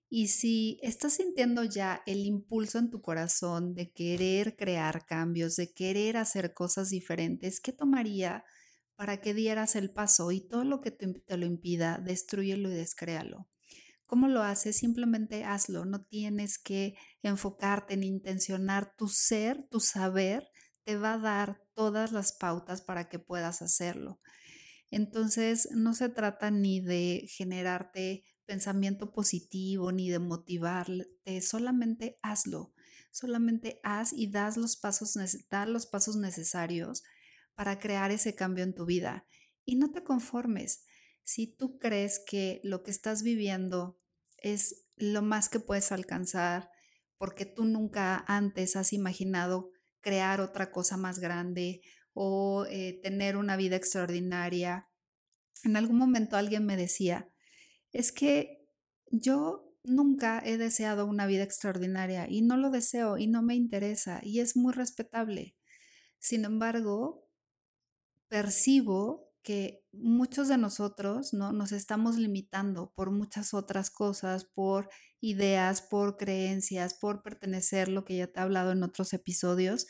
Y 0.09 0.27
si 0.27 0.79
estás 0.83 1.13
sintiendo 1.13 1.63
ya 1.63 2.03
el 2.05 2.25
impulso 2.25 2.77
en 2.77 2.91
tu 2.91 3.01
corazón 3.01 3.73
de 3.73 3.91
querer 3.91 4.55
crear 4.55 5.05
cambios, 5.07 5.55
de 5.55 5.73
querer 5.73 6.17
hacer 6.17 6.53
cosas 6.53 6.91
diferentes, 6.91 7.59
¿qué 7.61 7.73
tomaría 7.73 8.43
para 8.95 9.21
que 9.21 9.33
dieras 9.33 9.75
el 9.75 9.91
paso 9.91 10.31
y 10.31 10.41
todo 10.41 10.63
lo 10.63 10.81
que 10.81 10.91
te, 10.91 11.07
te 11.07 11.37
lo 11.37 11.47
impida, 11.47 11.97
destruyelo 11.97 12.69
y 12.69 12.75
descréalo? 12.75 13.47
¿Cómo 14.09 14.27
lo 14.27 14.41
haces? 14.41 14.77
Simplemente 14.77 15.43
hazlo. 15.43 15.85
No 15.85 16.03
tienes 16.03 16.57
que 16.57 16.95
enfocarte 17.21 17.93
en 17.93 18.03
intencionar 18.03 18.95
tu 18.97 19.07
ser, 19.07 19.67
tu 19.69 19.79
saber, 19.79 20.47
te 20.83 20.97
va 20.97 21.13
a 21.13 21.19
dar 21.19 21.61
todas 21.75 22.11
las 22.11 22.33
pautas 22.33 22.81
para 22.81 23.07
que 23.07 23.19
puedas 23.19 23.61
hacerlo. 23.61 24.19
Entonces, 24.89 25.69
no 25.75 25.93
se 25.93 26.09
trata 26.09 26.49
ni 26.49 26.81
de 26.81 27.27
generarte 27.29 28.25
pensamiento 28.47 29.11
positivo 29.11 29.91
ni 29.91 30.09
de 30.09 30.17
motivarte, 30.17 31.39
solamente 31.41 32.17
hazlo, 32.23 32.73
solamente 33.11 33.79
haz 33.83 34.11
y 34.11 34.31
das 34.31 34.57
los 34.57 34.75
pasos, 34.75 35.19
los 35.67 35.85
pasos 35.85 36.15
necesarios 36.15 37.03
para 37.53 37.77
crear 37.77 38.09
ese 38.09 38.33
cambio 38.33 38.63
en 38.63 38.73
tu 38.73 38.87
vida. 38.87 39.27
Y 39.65 39.75
no 39.75 39.91
te 39.91 40.03
conformes. 40.03 40.83
Si 41.23 41.45
tú 41.45 41.77
crees 41.77 42.19
que 42.25 42.59
lo 42.63 42.81
que 42.81 42.89
estás 42.89 43.21
viviendo 43.21 43.98
es 44.41 44.87
lo 44.95 45.21
más 45.21 45.49
que 45.49 45.59
puedes 45.59 45.91
alcanzar, 45.91 46.69
porque 47.17 47.45
tú 47.45 47.65
nunca 47.65 48.23
antes 48.27 48.75
has 48.75 48.93
imaginado 48.93 49.71
crear 50.01 50.41
otra 50.41 50.71
cosa 50.71 50.97
más 50.97 51.19
grande 51.19 51.81
o 52.13 52.65
eh, 52.69 52.99
tener 53.03 53.37
una 53.37 53.57
vida 53.57 53.75
extraordinaria. 53.75 54.87
En 55.63 55.75
algún 55.75 55.97
momento 55.97 56.37
alguien 56.37 56.65
me 56.65 56.77
decía, 56.77 57.29
es 57.91 58.11
que 58.11 58.65
yo 59.11 59.69
nunca 59.83 60.41
he 60.45 60.57
deseado 60.57 61.05
una 61.05 61.25
vida 61.25 61.43
extraordinaria 61.43 62.27
y 62.29 62.41
no 62.41 62.57
lo 62.57 62.69
deseo 62.69 63.17
y 63.17 63.27
no 63.27 63.41
me 63.41 63.55
interesa 63.55 64.19
y 64.23 64.39
es 64.39 64.55
muy 64.55 64.73
respetable. 64.73 65.55
Sin 66.19 66.45
embargo, 66.45 67.27
percibo 68.27 69.28
que 69.49 69.83
muchos 69.91 70.47
de 70.47 70.59
nosotros 70.59 71.33
¿no? 71.33 71.51
nos 71.51 71.71
estamos 71.71 72.17
limitando 72.17 72.93
por 72.93 73.09
muchas 73.09 73.55
otras 73.55 73.89
cosas, 73.89 74.45
por 74.45 74.91
ideas, 75.21 75.81
por 75.81 76.17
creencias, 76.17 76.93
por 76.93 77.23
pertenecer, 77.23 77.89
lo 77.89 78.05
que 78.05 78.15
ya 78.15 78.27
te 78.27 78.39
he 78.39 78.43
hablado 78.43 78.73
en 78.73 78.83
otros 78.83 79.11
episodios. 79.11 79.87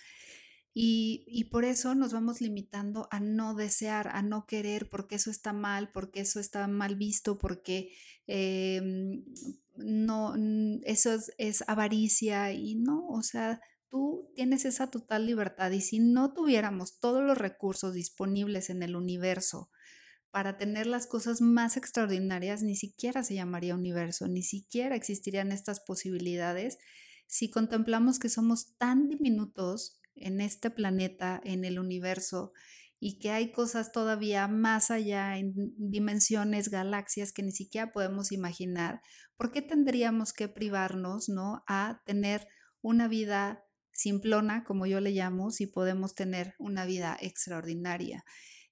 Y, 0.73 1.49
por 1.51 1.65
eso 1.65 1.93
nos 1.93 2.13
vamos 2.13 2.39
limitando 2.39 3.09
a 3.11 3.19
no 3.19 3.53
desear, 3.53 4.07
a 4.13 4.21
no 4.21 4.45
querer, 4.45 4.89
porque 4.89 5.15
eso 5.15 5.29
está 5.29 5.51
mal, 5.51 5.91
porque 5.91 6.21
eso 6.21 6.39
está 6.39 6.65
mal 6.69 6.95
visto, 6.95 7.37
porque 7.37 7.91
em, 8.27 9.25
no, 9.75 10.35
eso 10.85 11.11
es, 11.11 11.33
es 11.37 11.65
avaricia 11.67 12.53
y 12.53 12.75
no, 12.75 13.09
o 13.09 13.23
sea, 13.23 13.59
tú 13.89 14.31
tienes 14.36 14.65
esa 14.65 14.89
total 14.89 15.25
libertad 15.25 15.72
y 15.72 15.81
si 15.81 16.00
no 16.00 16.34
tuviéramos 16.34 17.00
todos 17.00 17.24
los 17.24 17.38
recursos 17.38 17.93
disponibles 17.93 18.69
en 18.69 18.84
el 18.84 18.96
universo 18.96 19.69
para 20.31 20.58
tener 20.58 20.86
las 20.86 21.08
cosas 21.08 21.41
más 21.41 21.75
extraordinarias, 21.75 22.62
ni 22.62 22.75
siquiera 22.75 23.24
se 23.24 23.36
llamaría 23.36 23.75
universo, 23.75 24.27
ni 24.27 24.43
siquiera 24.43 24.96
existirían 24.96 25.51
estas 25.51 25.79
posibilidades 25.79 26.77
si 27.27 27.50
contemplamos 27.50 28.19
que 28.19 28.29
somos 28.29 28.75
tan 28.77 29.08
diminutos 29.08 30.00
en 30.15 30.41
este 30.41 30.72
planeta, 30.72 31.39
en 31.43 31.63
el 31.63 31.79
universo, 31.79 32.53
y 33.00 33.19
que 33.19 33.31
hay 33.31 33.51
cosas 33.51 33.91
todavía 33.91 34.48
más 34.48 34.91
allá 34.91 35.38
en 35.38 35.53
dimensiones, 35.77 36.69
galaxias 36.69 37.31
que 37.31 37.43
ni 37.43 37.51
siquiera 37.51 37.93
podemos 37.93 38.31
imaginar, 38.31 39.01
¿por 39.38 39.51
qué 39.51 39.62
tendríamos 39.62 40.34
que 40.34 40.50
privarnos, 40.50 41.29
¿no? 41.29 41.63
a 41.67 42.01
tener 42.05 42.48
una 42.81 43.08
vida 43.08 43.63
simplona, 43.99 44.63
como 44.63 44.85
yo 44.85 45.01
le 45.01 45.11
llamo, 45.11 45.51
si 45.51 45.67
podemos 45.67 46.15
tener 46.15 46.55
una 46.57 46.85
vida 46.85 47.17
extraordinaria. 47.19 48.23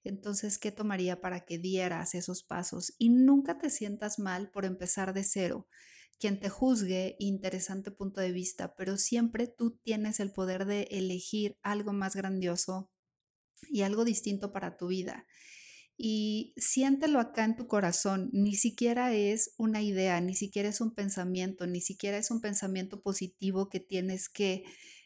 Entonces, 0.02 0.58
¿qué 0.58 0.72
tomaría 0.72 1.20
para 1.20 1.44
que 1.44 1.58
dieras 1.58 2.14
esos 2.14 2.42
pasos? 2.42 2.94
Y 2.98 3.10
nunca 3.10 3.58
te 3.58 3.68
sientas 3.68 4.18
mal 4.18 4.50
por 4.50 4.64
empezar 4.64 5.12
de 5.12 5.24
cero. 5.24 5.68
Quien 6.18 6.40
te 6.40 6.48
juzgue, 6.48 7.16
interesante 7.18 7.90
punto 7.90 8.20
de 8.20 8.32
vista, 8.32 8.74
pero 8.74 8.96
siempre 8.96 9.46
tú 9.46 9.78
tienes 9.84 10.18
el 10.18 10.32
poder 10.32 10.64
de 10.64 10.88
elegir 10.90 11.58
algo 11.62 11.92
más 11.92 12.16
grandioso 12.16 12.90
y 13.68 13.82
algo 13.82 14.04
distinto 14.04 14.50
para 14.50 14.76
tu 14.76 14.88
vida. 14.88 15.26
Y 16.00 16.54
siéntelo 16.56 17.20
acá 17.20 17.44
en 17.44 17.56
tu 17.56 17.66
corazón, 17.66 18.30
ni 18.32 18.54
siquiera 18.54 19.12
es 19.12 19.52
una 19.58 19.82
idea, 19.82 20.20
ni 20.20 20.34
siquiera 20.34 20.68
es 20.68 20.80
un 20.80 20.94
pensamiento, 20.94 21.66
ni 21.66 21.80
siquiera 21.80 22.16
es 22.16 22.30
un 22.30 22.40
pensamiento 22.40 23.02
positivo 23.02 23.68
que 23.68 23.80
tienes 23.80 24.28
que 24.28 24.64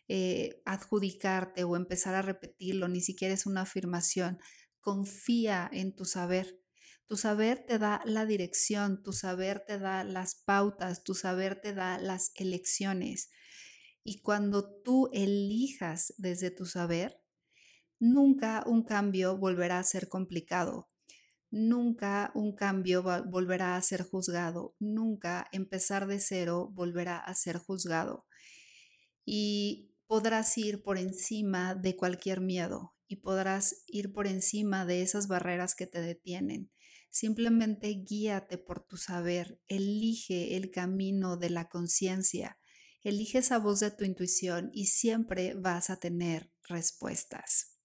eh, 0.08 0.62
adjudicarte 0.64 1.64
o 1.64 1.76
empezar 1.76 2.14
a 2.14 2.22
repetirlo, 2.22 2.88
ni 2.88 3.00
siquiera 3.00 3.34
es 3.34 3.46
una 3.46 3.62
afirmación. 3.62 4.38
Confía 4.80 5.68
en 5.72 5.94
tu 5.94 6.04
saber. 6.04 6.60
Tu 7.06 7.16
saber 7.16 7.64
te 7.66 7.78
da 7.78 8.00
la 8.04 8.24
dirección, 8.26 9.02
tu 9.02 9.12
saber 9.12 9.64
te 9.66 9.78
da 9.78 10.02
las 10.04 10.34
pautas, 10.34 11.04
tu 11.04 11.14
saber 11.14 11.60
te 11.60 11.74
da 11.74 11.98
las 11.98 12.32
elecciones. 12.36 13.30
Y 14.04 14.20
cuando 14.22 14.82
tú 14.82 15.10
elijas 15.12 16.14
desde 16.16 16.50
tu 16.50 16.64
saber, 16.64 17.20
nunca 17.98 18.64
un 18.66 18.84
cambio 18.84 19.36
volverá 19.36 19.78
a 19.78 19.84
ser 19.84 20.08
complicado. 20.08 20.88
Nunca 21.50 22.32
un 22.34 22.54
cambio 22.54 23.02
volverá 23.02 23.76
a 23.76 23.82
ser 23.82 24.02
juzgado. 24.02 24.74
Nunca 24.78 25.46
empezar 25.52 26.06
de 26.06 26.18
cero 26.18 26.70
volverá 26.72 27.18
a 27.18 27.34
ser 27.34 27.58
juzgado. 27.58 28.26
Y 29.26 29.91
podrás 30.12 30.58
ir 30.58 30.82
por 30.82 30.98
encima 30.98 31.74
de 31.74 31.96
cualquier 31.96 32.42
miedo 32.42 32.94
y 33.08 33.16
podrás 33.16 33.82
ir 33.86 34.12
por 34.12 34.26
encima 34.26 34.84
de 34.84 35.00
esas 35.00 35.26
barreras 35.26 35.74
que 35.74 35.86
te 35.86 36.02
detienen. 36.02 36.70
Simplemente 37.08 37.88
guíate 38.06 38.58
por 38.58 38.86
tu 38.86 38.98
saber, 38.98 39.62
elige 39.68 40.58
el 40.58 40.70
camino 40.70 41.38
de 41.38 41.48
la 41.48 41.70
conciencia, 41.70 42.58
elige 43.00 43.38
esa 43.38 43.58
voz 43.58 43.80
de 43.80 43.90
tu 43.90 44.04
intuición 44.04 44.70
y 44.74 44.88
siempre 44.88 45.54
vas 45.54 45.88
a 45.88 45.98
tener 45.98 46.52
respuestas. 46.68 47.78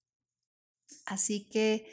Así 1.06 1.48
que 1.48 1.86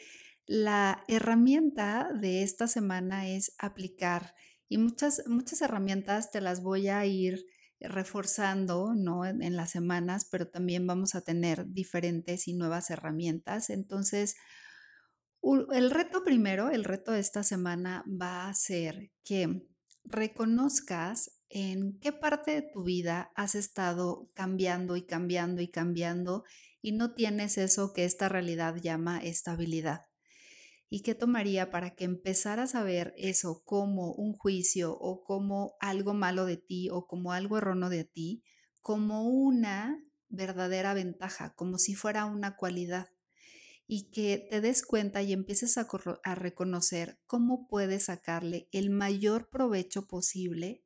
la 0.45 1.05
herramienta 1.07 2.09
de 2.13 2.43
esta 2.43 2.67
semana 2.67 3.29
es 3.29 3.55
aplicar 3.57 4.35
y 4.67 4.79
muchas, 4.79 5.23
muchas 5.27 5.61
herramientas 5.61 6.29
te 6.29 6.41
las 6.41 6.61
voy 6.61 6.89
a 6.89 7.05
ir 7.05 7.45
reforzando 7.79 8.93
¿no? 8.95 9.25
en, 9.25 9.55
las 9.55 9.71
semanas, 9.71 10.27
pero 10.29 10.47
también 10.47 10.87
vamos 10.87 11.15
a 11.15 11.21
tener 11.21 11.67
diferentes 11.67 12.47
y 12.47 12.53
nuevas 12.53 12.89
herramientas. 12.89 13.69
Entonces, 13.69 14.35
el 15.71 15.91
reto 15.91 16.23
primero, 16.23 16.69
el 16.69 16.83
reto 16.83 17.11
de 17.11 17.19
esta 17.19 17.43
semana 17.43 18.03
va 18.09 18.47
a 18.47 18.53
ser 18.53 19.11
que 19.23 19.67
reconozcas 20.03 21.31
en 21.49 21.99
qué 21.99 22.11
parte 22.11 22.51
de 22.51 22.61
tu 22.73 22.83
vida 22.83 23.31
has 23.35 23.55
estado 23.55 24.29
cambiando 24.33 24.95
y 24.95 25.05
cambiando 25.05 25.61
y 25.61 25.67
cambiando 25.67 26.43
y 26.81 26.91
no 26.91 27.13
tienes 27.13 27.57
eso 27.57 27.93
que 27.93 28.05
esta 28.05 28.29
realidad 28.29 28.75
llama 28.75 29.19
estabilidad. 29.19 30.05
¿Y 30.87 31.01
qué 31.01 31.15
tomaría 31.15 31.71
para 31.71 31.95
que 31.95 32.05
empezaras 32.05 32.75
a 32.75 32.83
ver 32.83 33.13
eso 33.17 33.63
como 33.65 34.13
un 34.13 34.33
juicio 34.33 34.93
o 34.93 35.23
como 35.23 35.75
algo 35.79 36.13
malo 36.13 36.45
de 36.45 36.57
ti 36.57 36.89
o 36.91 37.07
como 37.07 37.31
algo 37.31 37.57
erróneo 37.57 37.89
de 37.89 38.03
ti, 38.03 38.43
como 38.81 39.27
una 39.27 39.99
verdadera 40.29 40.93
ventaja, 40.93 41.55
como 41.55 41.79
si 41.79 41.95
fuera 41.95 42.25
una 42.25 42.55
cualidad? 42.55 43.09
Y 43.87 44.09
que 44.11 44.47
te 44.49 44.61
des 44.61 44.83
cuenta 44.83 45.21
y 45.23 45.33
empieces 45.33 45.77
a, 45.77 46.35
reconocer 46.35 47.19
cómo 47.25 47.67
puedes 47.67 48.05
sacarle 48.05 48.67
el 48.71 48.89
mayor 48.89 49.49
provecho 49.49 50.07
posible 50.07 50.83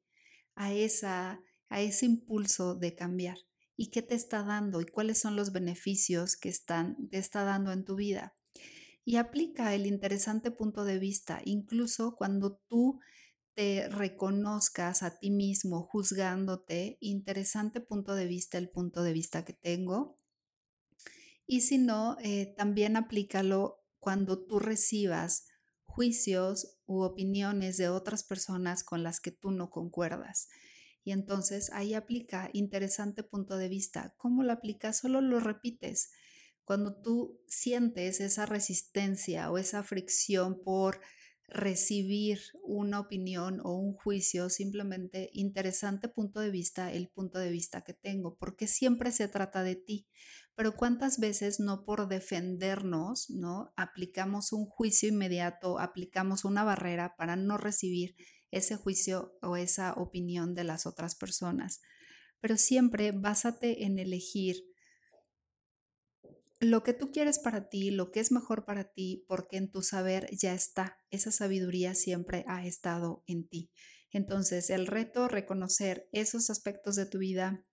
a, 0.55 0.73
esa, 0.73 1.41
a 1.69 1.81
ese 1.81 2.05
impulso 2.05 2.75
de 2.75 2.95
cambiar 2.95 3.37
y 3.75 3.91
qué 3.91 4.01
te 4.01 4.15
está 4.15 4.43
dando 4.43 4.81
y 4.81 4.85
cuáles 4.85 5.19
son 5.19 5.37
los 5.37 5.53
beneficios 5.53 6.35
que 6.35 6.51
te 6.51 7.17
está 7.17 7.43
dando 7.43 7.71
en 7.71 7.85
tu 7.85 7.95
vida 7.95 8.38
y 9.05 9.15
aplica 9.15 9.73
el 9.73 9.85
interesante 9.85 10.51
punto 10.51 10.83
de 10.83 10.99
vista, 10.99 11.41
incluso 11.45 12.15
cuando 12.15 12.61
tú 12.67 12.99
te 13.55 13.89
reconozcas 13.89 15.03
a 15.03 15.19
ti 15.19 15.31
mismo 15.31 15.83
juzgándote, 15.83 16.97
interesante 17.01 17.81
punto 17.81 18.15
de 18.15 18.25
vista 18.25 18.57
el 18.57 18.69
punto 18.69 19.03
de 19.03 19.13
vista 19.13 19.43
que 19.43 19.53
tengo. 19.53 20.15
Y 21.45 21.61
si 21.61 21.77
no, 21.77 22.15
eh, 22.21 22.53
también 22.55 22.95
aplícalo 22.95 23.83
cuando 23.99 24.45
tú 24.45 24.59
recibas 24.59 25.47
juicios 25.85 26.77
u 26.85 27.01
opiniones 27.01 27.75
de 27.77 27.89
otras 27.89 28.23
personas 28.23 28.83
con 28.83 29.03
las 29.03 29.19
que 29.19 29.31
tú 29.31 29.51
no 29.51 29.69
concuerdas. 29.69 30.47
Y 31.03 31.11
entonces 31.11 31.71
ahí 31.73 31.95
aplica 31.95 32.49
interesante 32.53 33.23
punto 33.23 33.57
de 33.57 33.67
vista. 33.67 34.13
¿Cómo 34.17 34.43
lo 34.43 34.53
aplicas? 34.53 34.99
Solo 34.99 35.21
lo 35.21 35.39
repites. 35.39 36.11
Cuando 36.69 36.93
tú 36.93 37.41
sientes 37.47 38.19
esa 38.19 38.45
resistencia 38.45 39.49
o 39.49 39.57
esa 39.57 39.81
fricción 39.81 40.61
por 40.63 41.01
recibir 41.47 42.41
una 42.61 42.99
opinión 42.99 43.59
o 43.63 43.73
un 43.73 43.95
juicio, 43.95 44.51
simplemente 44.51 45.31
interesante 45.33 46.09
punto 46.09 46.41
de 46.41 46.51
vista, 46.51 46.93
el 46.93 47.09
punto 47.09 47.39
de 47.39 47.49
vista 47.49 47.81
que 47.81 47.95
tengo, 47.95 48.37
porque 48.37 48.67
siempre 48.67 49.11
se 49.11 49.27
trata 49.27 49.63
de 49.63 49.77
ti. 49.77 50.07
Pero 50.53 50.75
cuántas 50.75 51.19
veces 51.19 51.59
no 51.59 51.85
por 51.85 52.07
defendernos, 52.07 53.31
¿no? 53.31 53.73
Aplicamos 53.75 54.53
un 54.53 54.67
juicio 54.67 55.09
inmediato, 55.09 55.79
aplicamos 55.79 56.45
una 56.45 56.63
barrera 56.63 57.15
para 57.17 57.35
no 57.35 57.57
recibir 57.57 58.15
ese 58.51 58.75
juicio 58.75 59.33
o 59.41 59.55
esa 59.55 59.93
opinión 59.93 60.53
de 60.53 60.65
las 60.65 60.85
otras 60.85 61.15
personas. 61.15 61.81
Pero 62.39 62.57
siempre 62.57 63.11
básate 63.11 63.85
en 63.85 63.97
elegir 63.97 64.69
lo 66.59 66.83
que 66.83 66.93
tú 66.93 67.11
quieres 67.11 67.39
para 67.39 67.69
ti, 67.69 67.89
lo 67.89 68.11
que 68.11 68.19
es 68.19 68.31
mejor 68.31 68.65
para 68.65 68.91
ti, 68.91 69.23
porque 69.27 69.57
en 69.57 69.71
tu 69.71 69.81
saber 69.81 70.29
ya 70.31 70.53
está. 70.53 70.97
Esa 71.09 71.31
sabiduría 71.31 71.95
siempre 71.95 72.43
ha 72.47 72.65
estado 72.65 73.23
en 73.27 73.47
ti. 73.47 73.71
Entonces, 74.11 74.69
el 74.69 74.87
reto, 74.87 75.27
reconocer 75.27 76.09
esos 76.11 76.49
aspectos 76.49 76.95
de 76.95 77.05
tu 77.05 77.19
vida 77.19 77.65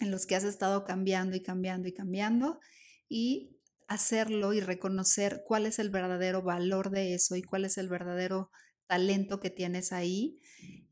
en 0.00 0.10
los 0.10 0.26
que 0.26 0.34
has 0.34 0.44
estado 0.44 0.84
cambiando 0.84 1.36
y 1.36 1.42
cambiando 1.42 1.88
y 1.88 1.94
cambiando 1.94 2.58
y 3.08 3.56
hacerlo 3.86 4.52
y 4.52 4.60
reconocer 4.60 5.42
cuál 5.46 5.66
es 5.66 5.78
el 5.78 5.90
verdadero 5.90 6.42
valor 6.42 6.90
de 6.90 7.14
eso 7.14 7.36
y 7.36 7.42
cuál 7.42 7.64
es 7.64 7.78
el 7.78 7.88
verdadero 7.88 8.50
talento 8.86 9.38
que 9.38 9.50
tienes 9.50 9.92
ahí. 9.92 10.40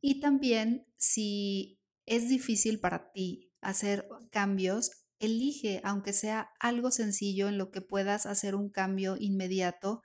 Y 0.01 0.21
también 0.21 0.87
si 0.97 1.81
es 2.07 2.29
difícil 2.29 2.79
para 2.79 3.11
ti 3.13 3.53
hacer 3.61 4.07
cambios, 4.31 5.04
elige, 5.25 5.81
aunque 5.85 6.13
sea 6.13 6.51
algo 6.61 6.91
sencillo 6.91 7.49
en 7.49 7.59
lo 7.59 7.71
que 7.71 7.81
puedas 7.81 8.27
hacer 8.27 8.55
un 8.55 8.71
cambio 8.71 9.17
inmediato 9.19 10.03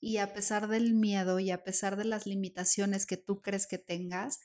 y 0.00 0.18
a 0.18 0.32
pesar 0.34 0.68
del 0.68 0.92
miedo 0.94 1.40
y 1.40 1.50
a 1.50 1.64
pesar 1.64 1.96
de 1.96 2.04
las 2.04 2.26
limitaciones 2.26 3.06
que 3.06 3.16
tú 3.16 3.40
crees 3.40 3.66
que 3.66 3.78
tengas, 3.78 4.40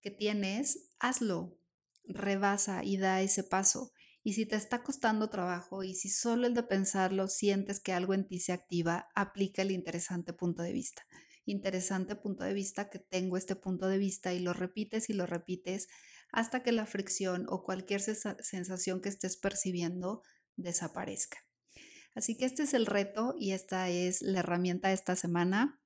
que 0.00 0.10
tienes, 0.10 0.90
hazlo, 0.98 1.58
rebasa 2.04 2.84
y 2.84 2.96
da 2.96 3.22
ese 3.22 3.44
paso. 3.44 3.92
Y 4.22 4.32
si 4.32 4.46
te 4.46 4.56
está 4.56 4.82
costando 4.82 5.28
trabajo 5.28 5.84
y 5.84 5.94
si 5.94 6.08
solo 6.08 6.46
el 6.46 6.54
de 6.54 6.62
pensarlo 6.62 7.28
sientes 7.28 7.78
que 7.78 7.92
algo 7.92 8.14
en 8.14 8.26
ti 8.26 8.40
se 8.40 8.52
activa, 8.52 9.08
aplica 9.14 9.62
el 9.62 9.70
interesante 9.70 10.32
punto 10.32 10.62
de 10.62 10.72
vista. 10.72 11.06
Interesante 11.46 12.16
punto 12.16 12.42
de 12.44 12.54
vista 12.54 12.88
que 12.88 12.98
tengo 12.98 13.36
este 13.36 13.54
punto 13.54 13.86
de 13.86 13.98
vista 13.98 14.32
y 14.32 14.38
lo 14.38 14.54
repites 14.54 15.10
y 15.10 15.12
lo 15.12 15.26
repites 15.26 15.88
hasta 16.34 16.62
que 16.62 16.72
la 16.72 16.84
fricción 16.84 17.46
o 17.48 17.62
cualquier 17.62 18.00
sensación 18.00 19.00
que 19.00 19.08
estés 19.08 19.36
percibiendo 19.36 20.22
desaparezca. 20.56 21.38
Así 22.14 22.36
que 22.36 22.44
este 22.44 22.64
es 22.64 22.74
el 22.74 22.86
reto 22.86 23.34
y 23.38 23.52
esta 23.52 23.88
es 23.88 24.20
la 24.20 24.40
herramienta 24.40 24.88
de 24.88 24.94
esta 24.94 25.14
semana. 25.14 25.80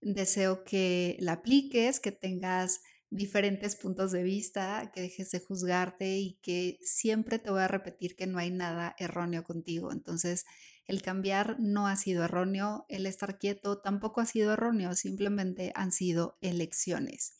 Deseo 0.00 0.64
que 0.64 1.16
la 1.20 1.32
apliques, 1.32 2.00
que 2.00 2.12
tengas 2.12 2.80
diferentes 3.10 3.76
puntos 3.76 4.10
de 4.12 4.22
vista, 4.22 4.90
que 4.94 5.02
dejes 5.02 5.30
de 5.32 5.40
juzgarte 5.40 6.18
y 6.18 6.38
que 6.42 6.78
siempre 6.80 7.38
te 7.38 7.50
voy 7.50 7.60
a 7.60 7.68
repetir 7.68 8.16
que 8.16 8.26
no 8.26 8.38
hay 8.38 8.50
nada 8.50 8.94
erróneo 8.98 9.44
contigo. 9.44 9.92
Entonces, 9.92 10.46
el 10.86 11.02
cambiar 11.02 11.56
no 11.60 11.88
ha 11.88 11.96
sido 11.96 12.24
erróneo, 12.24 12.86
el 12.88 13.04
estar 13.04 13.38
quieto 13.38 13.80
tampoco 13.80 14.22
ha 14.22 14.26
sido 14.26 14.54
erróneo, 14.54 14.94
simplemente 14.94 15.72
han 15.74 15.92
sido 15.92 16.38
elecciones. 16.40 17.39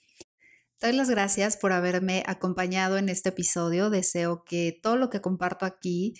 Doy 0.80 0.92
las 0.92 1.10
gracias 1.10 1.58
por 1.58 1.72
haberme 1.72 2.22
acompañado 2.26 2.96
en 2.96 3.10
este 3.10 3.28
episodio. 3.28 3.90
Deseo 3.90 4.44
que 4.44 4.80
todo 4.82 4.96
lo 4.96 5.10
que 5.10 5.20
comparto 5.20 5.66
aquí 5.66 6.14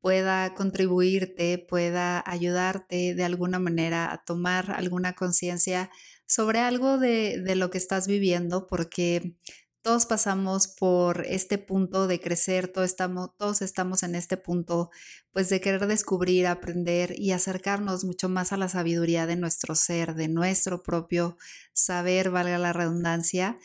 pueda 0.00 0.54
contribuirte, 0.54 1.58
pueda 1.58 2.24
ayudarte 2.26 3.14
de 3.14 3.24
alguna 3.24 3.58
manera 3.58 4.10
a 4.10 4.24
tomar 4.24 4.70
alguna 4.70 5.12
conciencia 5.12 5.90
sobre 6.24 6.60
algo 6.60 6.96
de, 6.96 7.42
lo 7.56 7.68
que 7.68 7.76
estás 7.76 8.06
viviendo, 8.06 8.66
porque 8.66 9.36
todos 9.82 10.06
pasamos 10.06 10.66
por 10.66 11.26
este 11.26 11.58
punto 11.58 12.06
de 12.06 12.18
crecer, 12.18 12.68
todos 12.68 12.86
estamos, 12.86 13.36
todos 13.36 13.60
estamos 13.60 14.02
en 14.02 14.14
este 14.14 14.38
punto 14.38 14.88
pues 15.30 15.50
de 15.50 15.60
querer 15.60 15.86
descubrir, 15.86 16.46
aprender 16.46 17.12
y 17.20 17.32
acercarnos 17.32 18.04
mucho 18.04 18.30
más 18.30 18.54
a 18.54 18.56
la 18.56 18.70
sabiduría 18.70 19.26
de 19.26 19.36
nuestro 19.36 19.74
ser, 19.74 20.14
de 20.14 20.28
nuestro 20.28 20.82
propio 20.82 21.36
saber, 21.74 22.30
valga 22.30 22.56
la 22.56 22.72
redundancia. 22.72 23.58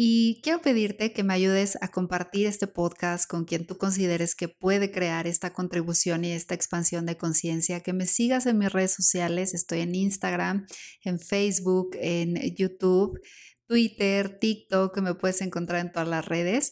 Y 0.00 0.40
quiero 0.44 0.62
pedirte 0.62 1.12
que 1.12 1.24
me 1.24 1.34
ayudes 1.34 1.76
a 1.80 1.88
compartir 1.88 2.46
este 2.46 2.68
podcast 2.68 3.28
con 3.28 3.44
quien 3.44 3.66
tú 3.66 3.78
consideres 3.78 4.36
que 4.36 4.46
puede 4.46 4.92
crear 4.92 5.26
esta 5.26 5.52
contribución 5.52 6.24
y 6.24 6.30
esta 6.30 6.54
expansión 6.54 7.04
de 7.04 7.16
conciencia, 7.16 7.80
que 7.80 7.92
me 7.92 8.06
sigas 8.06 8.46
en 8.46 8.58
mis 8.58 8.70
redes 8.70 8.92
sociales, 8.92 9.54
estoy 9.54 9.80
en 9.80 9.96
Instagram, 9.96 10.68
en 11.02 11.18
Facebook, 11.18 11.96
en 12.00 12.36
YouTube, 12.54 13.18
Twitter, 13.66 14.38
TikTok, 14.38 14.94
que 14.94 15.00
me 15.00 15.16
puedes 15.16 15.40
encontrar 15.40 15.80
en 15.80 15.90
todas 15.90 16.06
las 16.06 16.24
redes. 16.24 16.70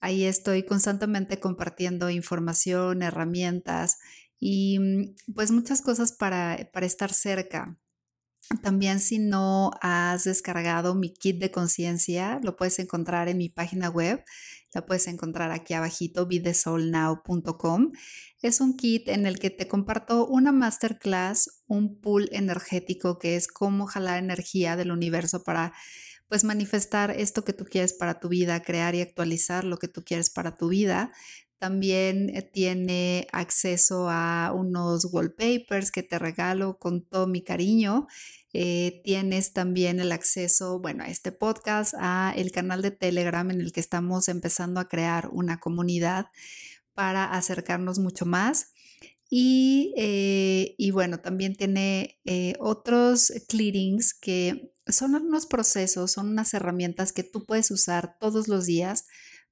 Ahí 0.00 0.24
estoy 0.24 0.64
constantemente 0.64 1.38
compartiendo 1.38 2.10
información, 2.10 3.02
herramientas 3.04 3.98
y 4.40 4.80
mm, 4.80 5.32
pues 5.32 5.52
muchas 5.52 5.80
cosas 5.80 6.10
para, 6.10 6.70
para 6.72 6.86
estar 6.86 7.12
cerca 7.12 7.78
también 8.62 9.00
si 9.00 9.18
no 9.18 9.70
has 9.80 10.24
descargado 10.24 10.94
mi 10.94 11.12
kit 11.12 11.38
de 11.40 11.50
conciencia, 11.50 12.40
lo 12.42 12.56
puedes 12.56 12.78
encontrar 12.78 13.28
en 13.28 13.38
mi 13.38 13.48
página 13.48 13.88
web. 13.88 14.24
La 14.72 14.84
puedes 14.84 15.06
encontrar 15.06 15.52
aquí 15.52 15.72
abajito, 15.74 16.26
videsoulnow.com. 16.26 17.92
Es 18.42 18.60
un 18.60 18.76
kit 18.76 19.08
en 19.08 19.26
el 19.26 19.38
que 19.38 19.50
te 19.50 19.68
comparto 19.68 20.26
una 20.26 20.50
masterclass, 20.50 21.62
un 21.66 22.00
pool 22.00 22.28
energético 22.32 23.18
que 23.18 23.36
es 23.36 23.46
cómo 23.46 23.86
jalar 23.86 24.18
energía 24.18 24.76
del 24.76 24.90
universo 24.90 25.44
para 25.44 25.72
pues 26.28 26.42
manifestar 26.42 27.12
esto 27.12 27.44
que 27.44 27.52
tú 27.52 27.64
quieres 27.64 27.92
para 27.92 28.18
tu 28.18 28.28
vida, 28.28 28.62
crear 28.62 28.94
y 28.94 29.00
actualizar 29.00 29.64
lo 29.64 29.76
que 29.76 29.88
tú 29.88 30.02
quieres 30.04 30.30
para 30.30 30.56
tu 30.56 30.68
vida. 30.68 31.12
También 31.58 32.30
eh, 32.34 32.42
tiene 32.42 33.26
acceso 33.32 34.08
a 34.10 34.52
unos 34.54 35.06
wallpapers 35.12 35.90
que 35.90 36.02
te 36.02 36.18
regalo 36.18 36.78
con 36.78 37.02
todo 37.02 37.26
mi 37.26 37.42
cariño. 37.42 38.06
Eh, 38.52 39.00
tienes 39.04 39.52
también 39.52 39.98
el 39.98 40.12
acceso, 40.12 40.78
bueno, 40.78 41.04
a 41.04 41.08
este 41.08 41.32
podcast, 41.32 41.94
a 41.98 42.32
el 42.36 42.52
canal 42.52 42.82
de 42.82 42.90
Telegram 42.90 43.50
en 43.50 43.60
el 43.60 43.72
que 43.72 43.80
estamos 43.80 44.28
empezando 44.28 44.80
a 44.80 44.88
crear 44.88 45.28
una 45.32 45.58
comunidad 45.58 46.26
para 46.92 47.24
acercarnos 47.24 47.98
mucho 47.98 48.26
más. 48.26 48.72
Y, 49.30 49.94
eh, 49.96 50.74
y 50.78 50.90
bueno, 50.90 51.18
también 51.18 51.56
tiene 51.56 52.20
otros 52.60 53.32
clearings 53.48 54.14
que 54.14 54.70
son 54.86 55.14
unos 55.14 55.46
procesos, 55.46 56.12
son 56.12 56.28
unas 56.28 56.52
herramientas 56.54 57.12
que 57.12 57.24
tú 57.24 57.46
puedes 57.46 57.70
usar 57.70 58.18
todos 58.20 58.48
los 58.48 58.66
días 58.66 59.06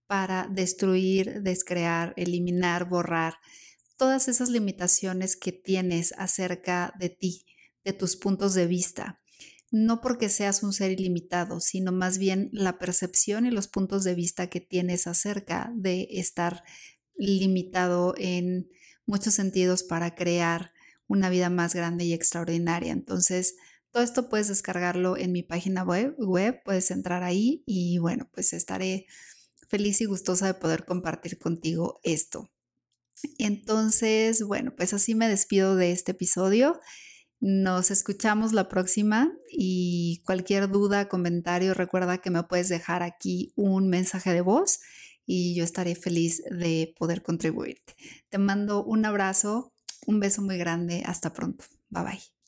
para 0.07 0.49
destruir, 0.51 1.43
descrear, 1.43 2.13
eliminar, 2.17 2.89
borrar 2.89 3.35
todas 3.97 4.29
esas 4.29 4.49
limitaciones 4.51 5.37
que 5.37 5.53
tienes 5.53 6.13
acerca 6.19 6.93
de 6.99 7.09
ti, 7.09 7.47
de 7.85 7.93
tus 7.93 8.17
puntos 8.17 8.55
de 8.55 8.67
vista. 8.67 9.21
No 9.71 10.01
porque 10.01 10.29
seas 10.29 10.63
un 10.63 10.73
ser 10.73 10.91
ilimitado, 10.91 11.61
sino 11.61 11.93
más 11.93 12.19
bien 12.19 12.51
la 12.53 12.79
percepción 12.79 13.47
y 13.47 13.51
los 13.51 13.69
puntos 13.69 14.05
de 14.05 14.15
vista 14.15 14.49
que 14.49 14.61
tienes 14.61 15.07
acerca 15.07 15.73
de 15.75 16.09
estar 16.11 16.63
limitado 17.17 18.15
en 18.19 18.69
muchos 19.07 19.35
sentidos 19.35 19.83
para 19.83 20.15
crear 20.15 20.73
una 21.07 21.31
vida 21.31 21.49
más 21.49 21.75
grande 21.75 22.05
y 22.05 22.13
extraordinaria. 22.13 22.93
Entonces, 22.93 23.55
todo 23.93 24.03
esto 24.03 24.29
puedes 24.29 24.49
descargarlo 24.49 25.17
en 25.17 25.33
mi 25.33 25.43
página 25.43 25.85
web, 25.85 26.15
web 26.19 26.63
puedes 26.65 26.91
entrar 26.91 27.23
ahí 27.23 27.63
y 27.67 27.99
bueno, 27.99 28.29
pues 28.33 28.55
estaré 28.55 29.07
feliz 29.73 30.03
y 30.03 30.05
gustosa 30.05 30.47
de 30.47 30.53
poder 30.53 30.85
compartir 30.85 31.39
contigo 31.39 31.99
esto. 32.03 32.51
Entonces, 33.39 34.43
bueno, 34.43 34.75
pues 34.77 34.93
así 34.93 35.15
me 35.15 35.29
despido 35.29 35.77
de 35.77 35.93
este 35.93 36.13
episodio. 36.13 36.79
Nos 37.41 37.91
escuchamos 37.91 38.53
la 38.53 38.69
próxima 38.69 39.33
y 39.51 40.23
cualquier 40.27 40.69
duda, 40.69 41.09
comentario, 41.09 41.73
recuerda 41.73 42.19
que 42.19 42.31
me 42.31 42.43
puedes 42.43 42.69
dejar 42.69 43.03
aquí 43.03 43.55
un 43.57 43.89
mensaje 43.89 44.35
de 44.35 44.43
voz 44.43 44.81
y 45.25 45.55
yo 45.55 45.65
estaré 45.65 45.95
feliz 45.95 46.43
de 46.51 46.95
poder 46.99 47.23
contribuirte. 47.23 47.95
Te 48.29 48.37
mando 48.37 48.85
un 48.85 49.07
abrazo, 49.07 49.73
un 50.07 50.21
beso 50.21 50.43
muy 50.43 50.59
grande, 50.59 51.03
hasta 51.07 51.33
pronto. 51.33 51.65
Bye 51.89 52.05
bye. 52.05 52.42